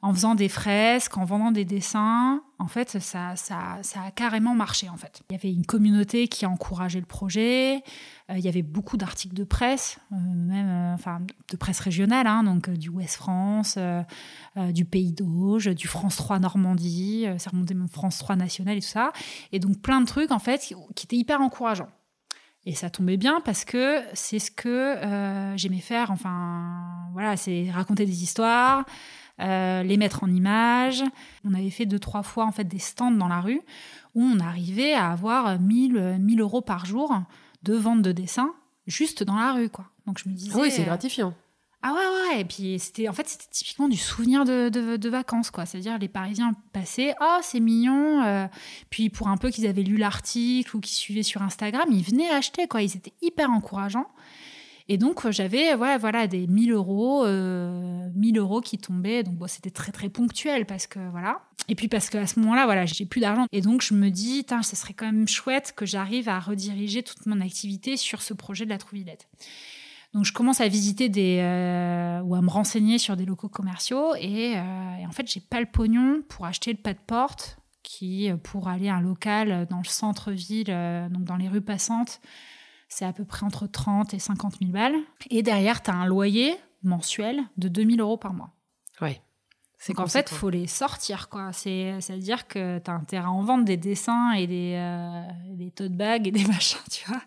[0.04, 4.54] en faisant des fresques, en vendant des dessins, en fait, ça, ça, ça a carrément
[4.54, 5.22] marché, en fait.
[5.30, 7.82] Il y avait une communauté qui a encouragé le projet,
[8.30, 12.26] euh, il y avait beaucoup d'articles de presse, euh, même euh, enfin, de presse régionale,
[12.26, 13.78] hein, donc du Ouest France,
[14.74, 18.86] du Pays d'Auge, du France 3 Normandie, ça remontait même France 3 National et tout
[18.86, 19.10] ça.
[19.52, 21.88] Et donc plein de trucs, en fait, qui, qui étaient hyper encourageants.
[22.66, 24.96] Et ça tombait bien parce que c'est ce que
[25.56, 26.10] j'aimais faire.
[26.10, 28.84] Enfin, voilà, c'est raconter des histoires,
[29.40, 31.02] euh, les mettre en image.
[31.44, 33.60] On avait fait deux, trois fois en fait des stands dans la rue
[34.14, 37.12] où on arrivait à avoir 1000, 1000 euros par jour
[37.62, 38.54] de vente de dessins
[38.86, 39.70] juste dans la rue.
[39.70, 39.86] quoi.
[40.06, 40.54] Donc je me disais.
[40.56, 41.34] Oui, c'est gratifiant.
[41.86, 42.40] Ah ouais, ouais.
[42.40, 45.66] Et puis, c'était, en fait, c'était typiquement du souvenir de, de, vacances, quoi.
[45.66, 48.22] C'est-à-dire, les Parisiens passaient, oh, c'est mignon.
[48.22, 48.46] Euh.
[48.88, 52.30] puis, pour un peu qu'ils avaient lu l'article ou qu'ils suivaient sur Instagram, ils venaient
[52.30, 52.80] acheter, quoi.
[52.80, 54.06] Ils étaient hyper encourageants.
[54.88, 59.22] Et donc, euh, j'avais voilà, voilà, des 1000 euros, euh, 1000 euros qui tombaient.
[59.22, 61.40] Donc, c'était très, très ponctuel parce que, voilà.
[61.68, 63.46] Et puis, parce qu'à ce moment-là, voilà, j'ai plus d'argent.
[63.52, 67.24] Et donc, je me dis, ce serait quand même chouette que j'arrive à rediriger toute
[67.24, 69.26] mon activité sur ce projet de la Trouvillette.
[70.12, 71.38] Donc, je commence à visiter des.
[71.40, 74.14] Euh, ou à me renseigner sur des locaux commerciaux.
[74.16, 77.56] Et, euh, et en fait, j'ai pas le pognon pour acheter le pas de porte
[77.82, 80.66] qui, pour aller à un local dans le centre-ville,
[81.10, 82.20] donc dans les rues passantes,
[82.94, 84.94] c'est à peu près entre 30 et 50 000 balles.
[85.28, 88.50] Et derrière, tu as un loyer mensuel de 2000 euros par mois.
[89.00, 89.20] Ouais.
[89.78, 91.52] C'est Donc en fait, faut les sortir, quoi.
[91.52, 95.72] C'est, c'est-à-dire que tu as intérêt à en vendre des dessins et des, euh, des
[95.72, 97.20] tote bags et des machins, tu vois.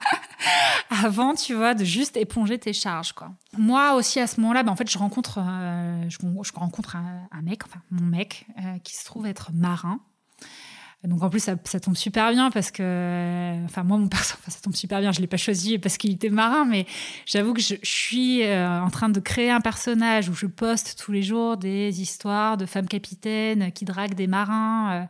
[1.06, 3.34] Avant, tu vois, de juste éponger tes charges, quoi.
[3.58, 7.28] Moi aussi, à ce moment-là, ben, en fait, je rencontre, euh, je, je rencontre un,
[7.30, 10.00] un mec, enfin, mon mec, euh, qui se trouve être marin.
[11.04, 14.76] Donc en plus ça, tombe super bien parce que, enfin moi mon perso, ça tombe
[14.76, 15.12] super bien.
[15.12, 16.86] Je l'ai pas choisi parce qu'il était marin, mais
[17.26, 21.00] j'avoue que je, je suis euh, en train de créer un personnage où je poste
[21.00, 25.06] tous les jours des histoires de femmes capitaines qui draguent des marins, euh,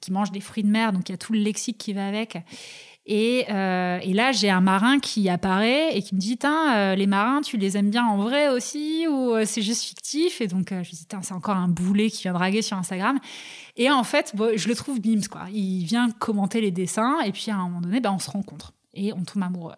[0.00, 0.92] qui mangent des fruits de mer.
[0.92, 2.38] Donc il y a tout le lexique qui va avec.
[3.06, 7.06] Et, euh, et, là, j'ai un marin qui apparaît et qui me dit euh, les
[7.06, 10.40] marins, tu les aimes bien en vrai aussi ou euh, c'est juste fictif?
[10.40, 13.18] Et donc, je me dis c'est encore un boulet qui vient draguer sur Instagram.
[13.76, 15.46] Et en fait, bon, je le trouve bims, quoi.
[15.52, 18.72] Il vient commenter les dessins et puis à un moment donné, bah, on se rencontre
[18.94, 19.74] et on tombe amoureux.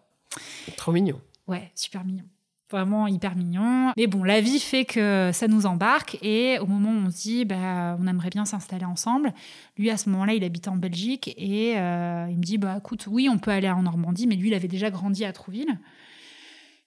[0.77, 1.20] Trop mignon.
[1.49, 2.24] Ouais, super mignon
[2.71, 3.93] vraiment hyper mignon.
[3.97, 7.23] Mais bon, la vie fait que ça nous embarque et au moment où on se
[7.23, 9.33] dit, bah, on aimerait bien s'installer ensemble,
[9.79, 13.07] lui à ce moment-là, il habitait en Belgique et euh, il me dit, bah écoute,
[13.09, 15.79] oui, on peut aller en Normandie, mais lui, il avait déjà grandi à Trouville.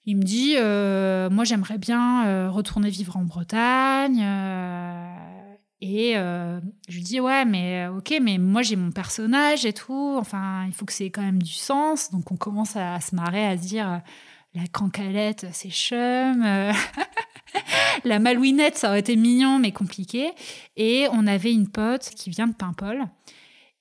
[0.06, 4.26] Il me dit, euh, moi, j'aimerais bien euh, retourner vivre en Bretagne.
[5.82, 10.18] Et je lui dis, ouais, mais ok, mais moi, j'ai mon personnage et tout.
[10.20, 12.12] Enfin, il faut que c'est quand même du sens.
[12.12, 14.02] Donc, on commence à se marrer, à se dire
[14.60, 16.44] la cancalette, c'est chum.
[18.04, 20.32] la malouinette, ça aurait été mignon, mais compliqué.
[20.76, 23.06] Et on avait une pote qui vient de Paimpol.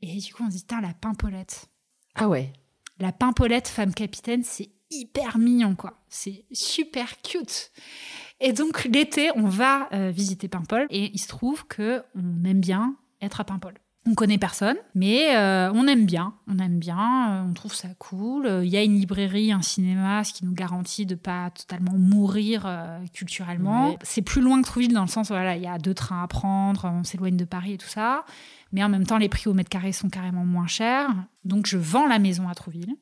[0.03, 1.67] Et du coup, on se dit, la pimpolette.
[2.15, 2.53] Ah ouais.
[3.01, 6.01] La pimpolette femme capitaine, c'est hyper mignon, quoi.
[6.09, 7.73] C'est super cute.
[8.41, 10.87] Et donc, l'été, on va euh, visiter Paimpol.
[10.91, 13.75] Et il se trouve que on aime bien être à Paimpol.
[14.07, 16.35] On connaît personne, mais euh, on aime bien.
[16.47, 16.97] On aime bien,
[17.31, 18.49] euh, on trouve ça cool.
[18.63, 22.63] Il y a une librairie, un cinéma, ce qui nous garantit de pas totalement mourir
[22.65, 23.97] euh, culturellement.
[24.03, 26.23] C'est plus loin que Trouville dans le sens où voilà, il y a deux trains
[26.23, 28.25] à prendre, on s'éloigne de Paris et tout ça.
[28.73, 31.11] Mais en même temps, les prix au mètre carré sont carrément moins chers.
[31.45, 32.95] Donc je vends la maison à Trouville.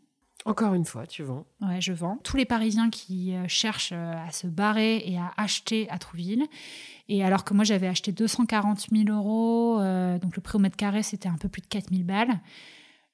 [0.47, 1.45] Encore une fois, tu vends.
[1.61, 2.19] Ouais, je vends.
[2.23, 6.45] Tous les Parisiens qui euh, cherchent euh, à se barrer et à acheter à Trouville.
[7.09, 10.77] Et alors que moi, j'avais acheté 240 000 euros, euh, donc le prix au mètre
[10.77, 12.41] carré, c'était un peu plus de 4 000 balles.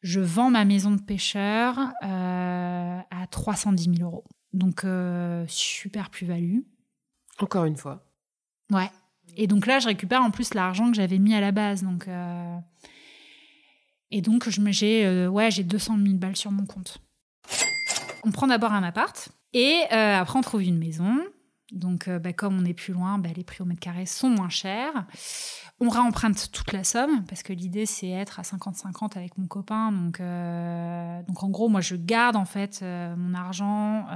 [0.03, 4.25] Je vends ma maison de pêcheur euh, à 310 000 euros.
[4.53, 6.59] Donc, euh, super plus-value.
[7.39, 8.05] Encore une fois.
[8.71, 8.91] Ouais.
[9.39, 11.83] Et donc là, je récupère en plus l'argent que j'avais mis à la base.
[11.83, 12.07] Donc,
[14.11, 16.99] Et donc, je me- j'ai ouais, j'ai 200 000 balles sur mon compte.
[18.25, 21.19] On prend d'abord un appart et euh, après on trouve une maison.
[21.73, 24.29] Donc euh, bah, comme on est plus loin, bah, les prix au mètre carré sont
[24.29, 25.07] moins chers.
[25.81, 29.91] On réemprunte toute la somme parce que l'idée c'est être à 50-50 avec mon copain.
[29.91, 34.07] Donc, euh, donc en gros moi je garde en fait mon argent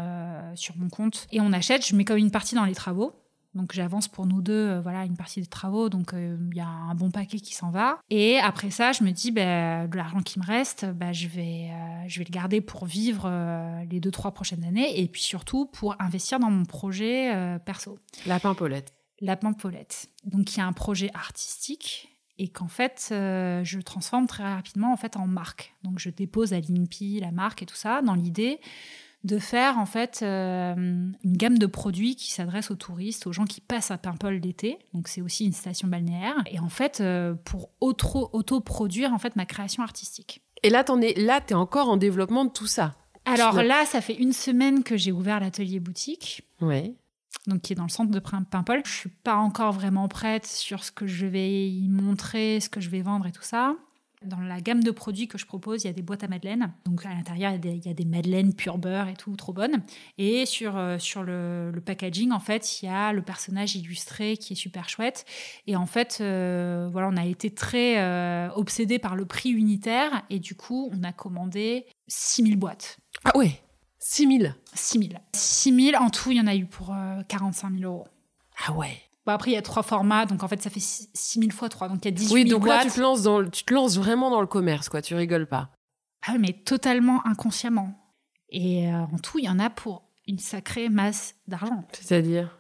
[0.55, 1.87] sur mon compte et on achète.
[1.87, 3.26] Je mets comme une partie dans les travaux.
[3.57, 6.61] Donc j'avance pour nous deux, euh, voilà, une partie des travaux, donc euh, il y
[6.61, 7.99] a un bon paquet qui s'en va.
[8.11, 11.71] Et après ça, je me dis, bah, de l'argent qui me reste, bah, je, vais,
[11.73, 13.29] euh, je vais le garder pour vivre
[13.91, 17.99] les deux, trois prochaines années, et puis surtout pour investir dans mon projet perso.
[18.27, 18.93] La pimpolette.
[19.21, 20.11] La Pampolette.
[20.25, 24.93] Donc il y a un projet artistique et qu'en fait euh, je transforme très rapidement
[24.93, 25.75] en fait en marque.
[25.83, 28.61] Donc je dépose à l'INPI la marque et tout ça dans l'idée
[29.27, 33.45] de faire en fait euh, une gamme de produits qui s'adresse aux touristes, aux gens
[33.45, 34.79] qui passent à Paimpol l'été.
[34.95, 39.37] Donc c'est aussi une station balnéaire et en fait euh, pour auto autoproduire en fait
[39.37, 40.43] ma création artistique.
[40.62, 42.95] Et là, t'en es, là, t'es encore en développement de tout ça.
[43.24, 46.43] Alors là, ça fait une semaine que j'ai ouvert l'atelier boutique.
[46.61, 46.95] Ouais.
[47.47, 48.83] donc qui est dans le centre de Paimpol.
[48.85, 52.81] Je suis pas encore vraiment prête sur ce que je vais y montrer, ce que
[52.81, 53.74] je vais vendre et tout ça.
[54.27, 56.72] Dans la gamme de produits que je propose, il y a des boîtes à madeleine.
[56.85, 59.14] Donc à l'intérieur, il y a des, il y a des madeleines pur beurre et
[59.14, 59.83] tout, trop bonnes.
[60.18, 64.37] Et sur, euh, sur le, le packaging, en fait, il y a le personnage illustré
[64.37, 65.24] qui est super chouette.
[65.66, 70.24] Et en fait, euh, voilà, on a été très euh, obsédé par le prix unitaire.
[70.31, 72.99] Et du coup, on a commandé 6000 boîtes.
[73.24, 73.61] Ah ouais.
[73.99, 74.55] 6000.
[74.74, 75.20] 6000.
[75.33, 78.07] 6000 en tout, il y en a eu pour euh, 45 000 euros.
[78.66, 78.97] Ah ouais.
[79.27, 81.89] Bon, après, il y a trois formats, donc en fait, ça fait 6000 fois 3.
[81.89, 83.64] Donc il y a 18 Oui, 000 donc là, tu te, lances dans, le- tu
[83.64, 85.03] te lances vraiment dans le commerce, quoi.
[85.03, 85.70] Tu rigoles pas.
[86.27, 87.93] Ah oui, mais totalement inconsciemment.
[88.51, 91.85] Et euh, en tout, il y en a pour une sacrée masse d'argent.
[91.93, 92.57] C'est-à-dire?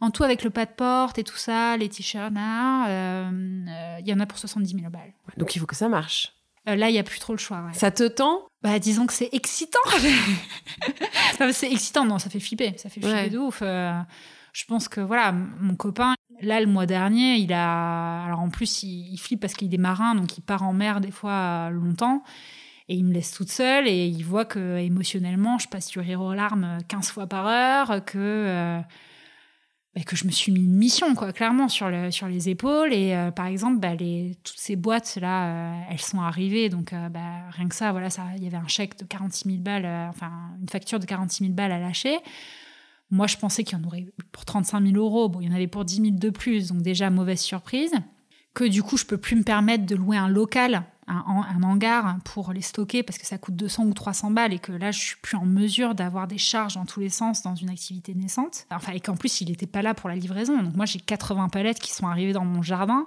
[0.00, 3.30] En tout, avec le pas de porte et tout ça, les t-shirts, euh,
[3.68, 5.12] euh, il y en a pour 70 000 balles.
[5.36, 6.34] Donc il faut que ça marche.
[6.66, 7.62] Là, il n'y a plus trop le choix.
[7.62, 7.72] ouais.
[7.72, 8.42] Ça te tend?
[8.62, 9.78] Bah, disons que c'est excitant.
[11.52, 12.74] C'est excitant, non, ça fait flipper.
[12.76, 13.30] Ça fait flipper Ouais.
[13.30, 13.62] de ouf.
[14.58, 18.24] Euh, je pense que, voilà, mon copain, là, le mois dernier, il a.
[18.24, 21.00] Alors, en plus, il, il flippe parce qu'il est marin, donc il part en mer
[21.00, 22.22] des fois euh, longtemps.
[22.90, 26.22] Et il me laisse toute seule et il voit que émotionnellement, je passe du rire
[26.22, 28.18] aux larmes 15 fois par heure, que.
[28.18, 28.80] euh,
[29.94, 32.92] bah, que je me suis mis une mission, quoi, clairement, sur, le, sur les épaules.
[32.92, 36.68] Et euh, par exemple, bah, les, toutes ces boîtes-là, euh, elles sont arrivées.
[36.68, 39.48] Donc, euh, bah, rien que ça, voilà, ça, il y avait un chèque de 46
[39.48, 40.30] 000 balles, enfin,
[40.60, 42.18] une facture de 46 000 balles à lâcher.
[43.10, 45.28] Moi, je pensais qu'il y en aurait pour 35 000 euros.
[45.28, 46.68] Bon, il y en avait pour 10 000 de plus.
[46.68, 47.92] Donc, déjà, mauvaise surprise.
[48.54, 52.52] Que du coup, je peux plus me permettre de louer un local un, hangar pour
[52.52, 55.16] les stocker parce que ça coûte 200 ou 300 balles et que là, je suis
[55.22, 58.66] plus en mesure d'avoir des charges dans tous les sens dans une activité naissante.
[58.70, 60.62] Enfin, et qu'en plus, il n'était pas là pour la livraison.
[60.62, 63.06] Donc moi, j'ai 80 palettes qui sont arrivées dans mon jardin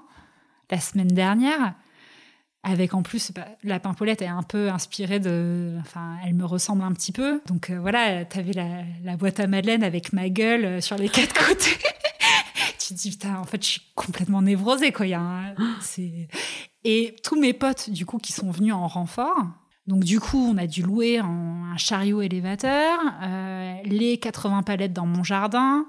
[0.70, 1.76] la semaine dernière.
[2.64, 5.78] Avec en plus, bah, la pimpolette est un peu inspirée de.
[5.80, 7.42] Enfin, elle me ressemble un petit peu.
[7.48, 8.54] Donc euh, voilà, tu avais
[9.04, 11.78] la, boîte à Madeleine avec ma gueule euh, sur les quatre côtés.
[12.80, 15.08] tu te dis, putain, en fait, je suis complètement névrosée, quoi.
[15.08, 15.56] Y a
[16.84, 19.46] et tous mes potes, du coup, qui sont venus en renfort,
[19.88, 25.06] donc du coup, on a dû louer un, chariot élévateur, euh, les 80 palettes dans
[25.06, 25.86] mon jardin.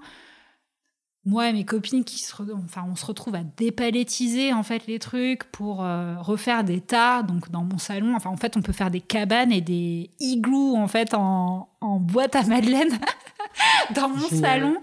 [1.24, 2.32] Moi et mes copines qui se,
[2.64, 7.22] enfin, on se retrouve à dépalettiser en fait les trucs pour euh, refaire des tas
[7.22, 8.16] donc dans mon salon.
[8.16, 12.34] Enfin, en fait, on peut faire des cabanes et des igloos en fait en, boîte
[12.34, 12.98] à madeleine
[13.94, 14.76] dans mon salon.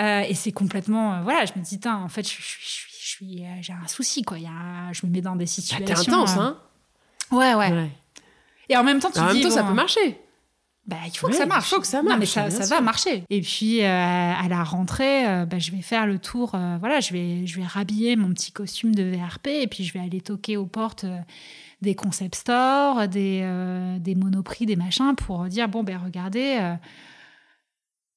[0.00, 2.86] Euh, et c'est complètement, voilà, je me dis, en fait, je, je,
[3.22, 4.38] euh, j'ai un souci, quoi.
[4.38, 5.86] Y a, je me mets dans des situations.
[5.86, 6.58] Bah, t'es intense, euh, hein
[7.32, 7.90] ouais, ouais,
[8.68, 9.34] Et en même temps, tu en dis.
[9.34, 10.20] même temps, ça peut marcher.
[10.86, 11.66] Bah, il faut que ça marche.
[11.66, 12.18] Il faut que ça marche.
[12.20, 13.24] mais ça, ça va marcher.
[13.28, 16.50] Et puis, euh, à la rentrée, bah, je vais faire le tour.
[16.78, 20.00] voilà, je vais, je vais rhabiller mon petit costume de VRP et puis je vais
[20.00, 21.06] aller toquer aux portes
[21.82, 26.76] des concept stores, des, des monoprix, des machins pour dire bon, ben regardez,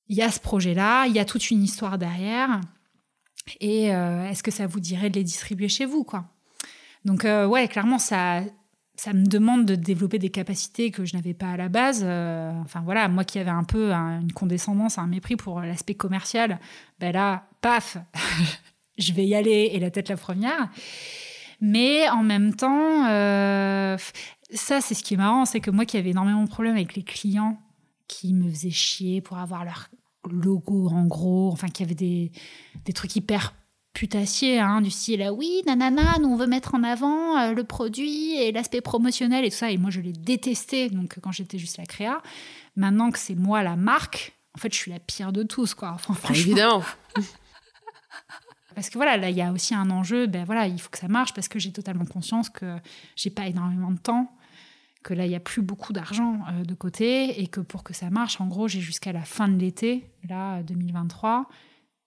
[0.09, 2.61] il y a ce projet-là, il y a toute une histoire derrière.
[3.59, 6.25] Et euh, est-ce que ça vous dirait de les distribuer chez vous, quoi?
[7.05, 8.41] Donc euh, ouais, clairement, ça,
[8.99, 12.01] ça me demande de développer des capacités que je n'avais pas à la base.
[12.03, 16.59] Euh, enfin voilà, moi qui avais un peu une condescendance, un mépris pour l'aspect commercial,
[16.99, 17.97] ben là, paf,
[18.97, 20.69] je vais y aller et la tête la première.
[21.61, 26.09] Mais en même temps, ça c'est ce qui est marrant, c'est que moi qui avais
[26.09, 27.57] énormément de problèmes avec les clients
[28.09, 29.87] qui me faisaient chier pour avoir leur
[30.29, 32.33] logo en gros, enfin qu'il y avait des,
[32.83, 33.53] des trucs hyper
[33.99, 38.33] putassiers, hein, du style oui, nanana, nous on veut mettre en avant euh, le produit
[38.37, 39.71] et l'aspect promotionnel et tout ça.
[39.71, 42.21] Et moi je l'ai détesté donc quand j'étais juste la créa.
[42.77, 45.91] Maintenant que c'est moi la marque, en fait je suis la pire de tous quoi.
[45.93, 46.33] Enfin, franchement.
[46.33, 46.83] Évidemment.
[48.73, 50.97] parce que voilà, là il y a aussi un enjeu, ben voilà, il faut que
[50.97, 52.77] ça marche parce que j'ai totalement conscience que
[53.17, 54.33] j'ai pas énormément de temps
[55.03, 57.93] que là, il n'y a plus beaucoup d'argent euh, de côté et que pour que
[57.93, 61.47] ça marche, en gros, j'ai jusqu'à la fin de l'été, là, 2023.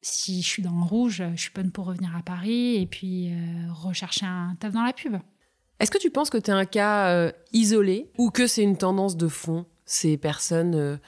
[0.03, 3.31] Si je suis dans le rouge, je suis bonne pour revenir à Paris et puis
[3.31, 5.17] euh, rechercher un taf dans la pub.
[5.79, 8.77] Est-ce que tu penses que tu es un cas euh, isolé ou que c'est une
[8.77, 11.01] tendance de fond, ces personnes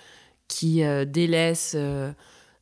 [0.49, 1.77] qui délaissent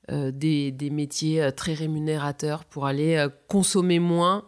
[0.08, 4.46] des, métiers très rémunérateurs pour aller consommer moins,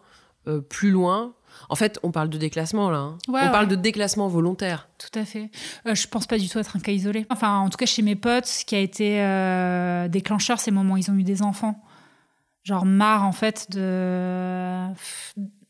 [0.69, 1.35] plus loin
[1.69, 2.97] en fait, on parle de déclassement là.
[2.97, 3.17] Hein.
[3.27, 4.87] on parle de déclassement volontaire.
[4.97, 5.49] Tout à fait.
[5.87, 7.25] Euh, je pense pas du tout être un cas isolé.
[7.29, 10.75] Enfin, en tout cas, chez mes potes, ce qui a été euh, déclencheur, c'est le
[10.75, 11.83] moment où ils ont eu des enfants.
[12.63, 14.87] Genre marre en fait de,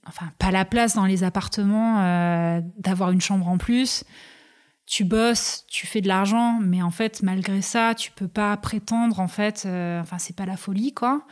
[0.07, 4.03] enfin, pas la place dans les appartements, euh, d'avoir une chambre en plus.
[4.85, 9.19] Tu bosses, tu fais de l'argent, mais en fait, malgré ça, tu peux pas prétendre
[9.19, 9.67] en fait.
[10.01, 11.25] enfin, c'est pas la folie quoi.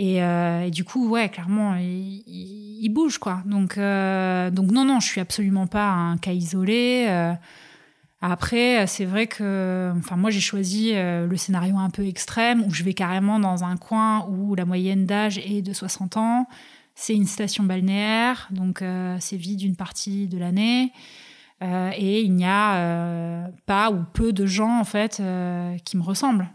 [0.00, 3.42] Euh, et, du coup, ouais, clairement, il, bouge, quoi.
[3.44, 7.06] Donc, euh, donc, non, non, je suis absolument pas un cas isolé.
[7.08, 7.32] Euh.
[8.20, 12.84] après, c'est vrai que, enfin, moi, j'ai choisi le scénario un peu extrême où je
[12.84, 16.46] vais carrément dans un coin où la moyenne d'âge est de 60 ans.
[16.94, 18.82] C'est une station balnéaire, donc
[19.20, 20.92] c'est vide une partie de l'année.
[21.62, 25.22] et il n'y a pas ou peu de gens, en fait,
[25.84, 26.48] qui me ressemblent.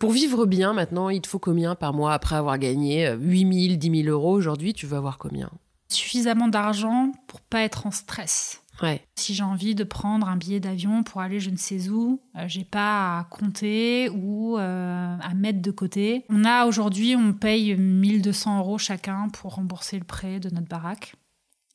[0.00, 3.76] Pour vivre bien, maintenant, il te faut combien par mois après avoir gagné 8 000,
[3.76, 5.50] 10 000 euros Aujourd'hui, tu veux avoir combien?
[5.90, 8.62] Suffisamment d'argent pour pas être en stress.
[8.82, 9.04] Ouais.
[9.16, 12.44] Si j'ai envie de prendre un billet d'avion pour aller je ne sais où, euh,
[12.46, 16.24] j'ai pas à compter ou euh, à mettre de côté.
[16.30, 21.14] On a aujourd'hui, on paye 1200 euros chacun pour rembourser le prêt de notre baraque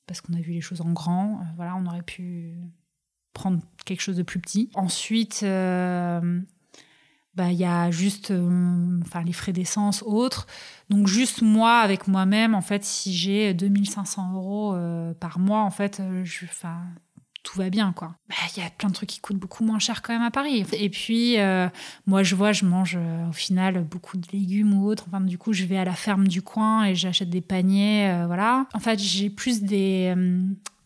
[0.08, 1.42] parce qu'on a vu les choses en grand.
[1.42, 2.56] Euh, voilà, on aurait pu
[3.34, 4.72] prendre quelque chose de plus petit.
[4.74, 5.46] Ensuite,
[7.36, 10.48] bah il y a juste euh, enfin les frais d'essence autres.
[10.90, 15.72] Donc juste moi avec moi-même en fait si j'ai 2500 euros euh, par mois en
[15.72, 16.82] fait euh, je enfin
[17.46, 18.16] tout va bien, quoi.
[18.28, 20.32] Bah, il y a plein de trucs qui coûtent beaucoup moins cher quand même à
[20.32, 20.66] Paris.
[20.74, 21.70] Et puis, euh,
[22.08, 25.06] moi, je vois, je mange euh, au final beaucoup de légumes ou autres.
[25.08, 28.26] Enfin, du coup, je vais à la ferme du coin et j'achète des paniers, euh,
[28.26, 28.66] voilà.
[28.74, 30.16] En fait, j'ai plus des,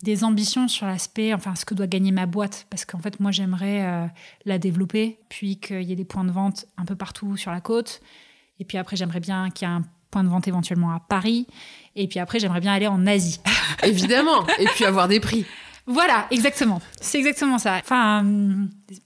[0.04, 2.68] des ambitions sur l'aspect, enfin, ce que doit gagner ma boîte.
[2.70, 4.12] Parce qu'en fait, moi, j'aimerais
[4.46, 7.62] la développer, puis qu'il y ait des points de vente un peu partout sur la
[7.62, 8.02] côte.
[8.60, 11.48] Et puis après, j'aimerais bien qu'il y ait un point de vente éventuellement à Paris.
[11.96, 13.40] Et puis après, j'aimerais bien aller en Asie.
[13.84, 14.46] Évidemment.
[14.60, 15.46] Et puis avoir des prix.
[15.92, 16.84] Voilà, exactement.
[17.02, 17.78] C'est exactement ça.
[17.78, 18.24] Enfin,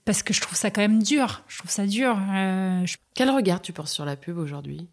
[0.04, 1.42] parce que je trouve ça quand même dur.
[1.48, 2.18] Je trouve ça dur.
[2.34, 4.86] Euh, Quel regard tu portes sur la pub aujourd'hui?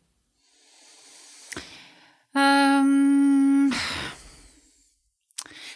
[2.37, 3.69] Euh,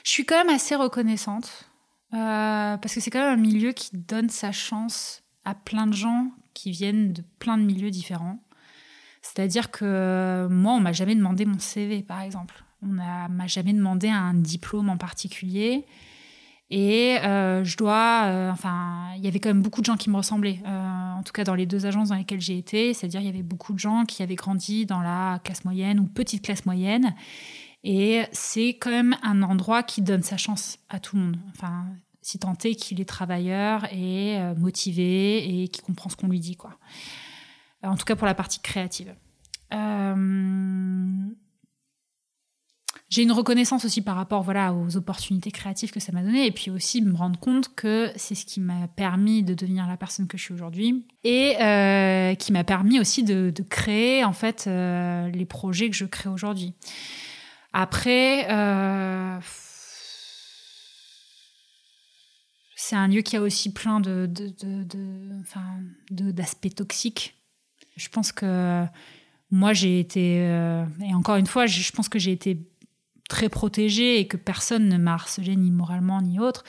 [0.03, 1.69] Je suis quand même assez reconnaissante.
[2.13, 5.93] Euh, parce que c'est quand même un milieu qui donne sa chance à plein de
[5.93, 8.39] gens qui viennent de plein de milieux différents.
[9.21, 12.64] C'est-à-dire que moi, on m'a jamais demandé mon CV, par exemple.
[12.85, 15.85] On m'a jamais demandé un diplôme en particulier.
[16.71, 20.09] Et euh, je dois, euh, enfin, il y avait quand même beaucoup de gens qui
[20.09, 23.21] me ressemblaient, euh, en tout cas dans les deux agences dans lesquelles j'ai été, c'est-à-dire
[23.21, 26.43] il y avait beaucoup de gens qui avaient grandi dans la classe moyenne ou petite
[26.43, 27.13] classe moyenne,
[27.83, 31.37] et c'est quand même un endroit qui donne sa chance à tout le monde.
[31.55, 31.85] Enfin,
[32.23, 36.55] si tant est qu'il est travailleur et motivé et qui comprend ce qu'on lui dit,
[36.55, 36.71] quoi.
[37.83, 39.13] En tout cas pour la partie créative.
[39.71, 41.27] Euh,
[43.15, 46.51] j'ai une reconnaissance aussi par rapport voilà aux opportunités créatives que ça m'a donné et
[46.51, 50.27] puis aussi me rendre compte que c'est ce qui m'a permis de devenir la personne
[50.27, 55.29] que je suis aujourd'hui et euh, qui m'a permis aussi de, créer en fait euh,
[55.29, 56.73] les projets que je crée aujourd'hui.
[57.71, 59.39] Après, euh,
[62.75, 64.29] c'est un lieu qui a aussi plein de,
[66.11, 67.37] d'aspects toxiques.
[67.95, 68.83] Je pense que
[69.51, 70.39] moi j'ai été
[71.01, 72.59] et encore une fois je pense que j'ai été
[73.29, 76.63] très protégée et que personne ne m'a harcelé ni moralement ni autre,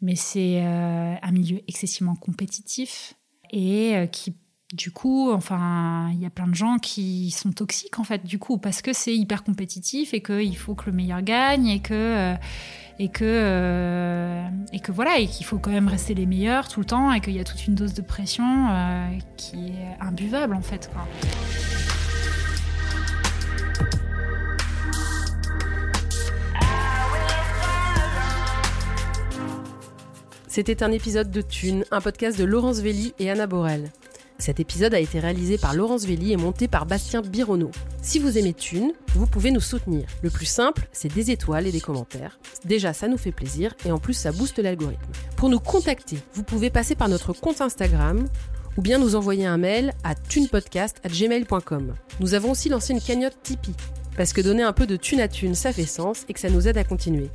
[0.00, 3.14] mais c'est euh, un milieu excessivement compétitif
[3.50, 4.34] et euh, qui
[4.74, 8.38] du coup, enfin, il y a plein de gens qui sont toxiques en fait, du
[8.38, 11.92] coup, parce que c'est hyper compétitif et qu'il faut que le meilleur gagne et que
[11.92, 12.34] euh,
[12.98, 14.42] et que
[14.72, 17.20] et que voilà et qu'il faut quand même rester les meilleurs tout le temps et
[17.20, 18.66] qu'il y a toute une dose de pression
[19.36, 20.90] qui est imbuvable en fait.
[30.52, 33.90] C'était un épisode de Thune, un podcast de Laurence Velli et Anna Borel.
[34.36, 37.70] Cet épisode a été réalisé par Laurence Velli et monté par Bastien Bironneau.
[38.02, 40.04] Si vous aimez Thune, vous pouvez nous soutenir.
[40.20, 42.38] Le plus simple, c'est des étoiles et des commentaires.
[42.66, 45.00] Déjà, ça nous fait plaisir et en plus, ça booste l'algorithme.
[45.38, 48.28] Pour nous contacter, vous pouvez passer par notre compte Instagram
[48.76, 51.94] ou bien nous envoyer un mail à thunepodcast.gmail.com.
[52.20, 53.72] Nous avons aussi lancé une cagnotte Tipeee,
[54.18, 56.50] parce que donner un peu de thune à thune, ça fait sens et que ça
[56.50, 57.30] nous aide à continuer.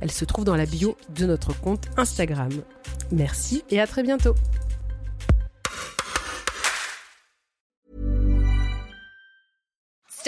[0.00, 2.50] Elle se trouve dans la bio de notre compte Instagram.
[3.10, 4.34] Merci et à très bientôt.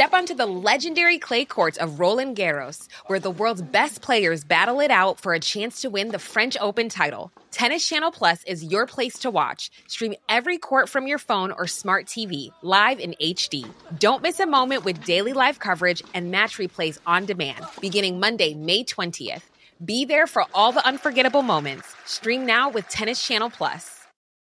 [0.00, 4.80] Step onto the legendary clay courts of Roland Garros, where the world's best players battle
[4.80, 7.30] it out for a chance to win the French Open title.
[7.50, 9.70] Tennis Channel Plus is your place to watch.
[9.88, 13.68] Stream every court from your phone or smart TV, live in HD.
[13.98, 18.54] Don't miss a moment with daily live coverage and match replays on demand, beginning Monday,
[18.54, 19.49] May 20th.
[19.82, 21.96] Be there for all the unforgettable moments.
[22.04, 23.99] Stream now with Tennis Channel Plus.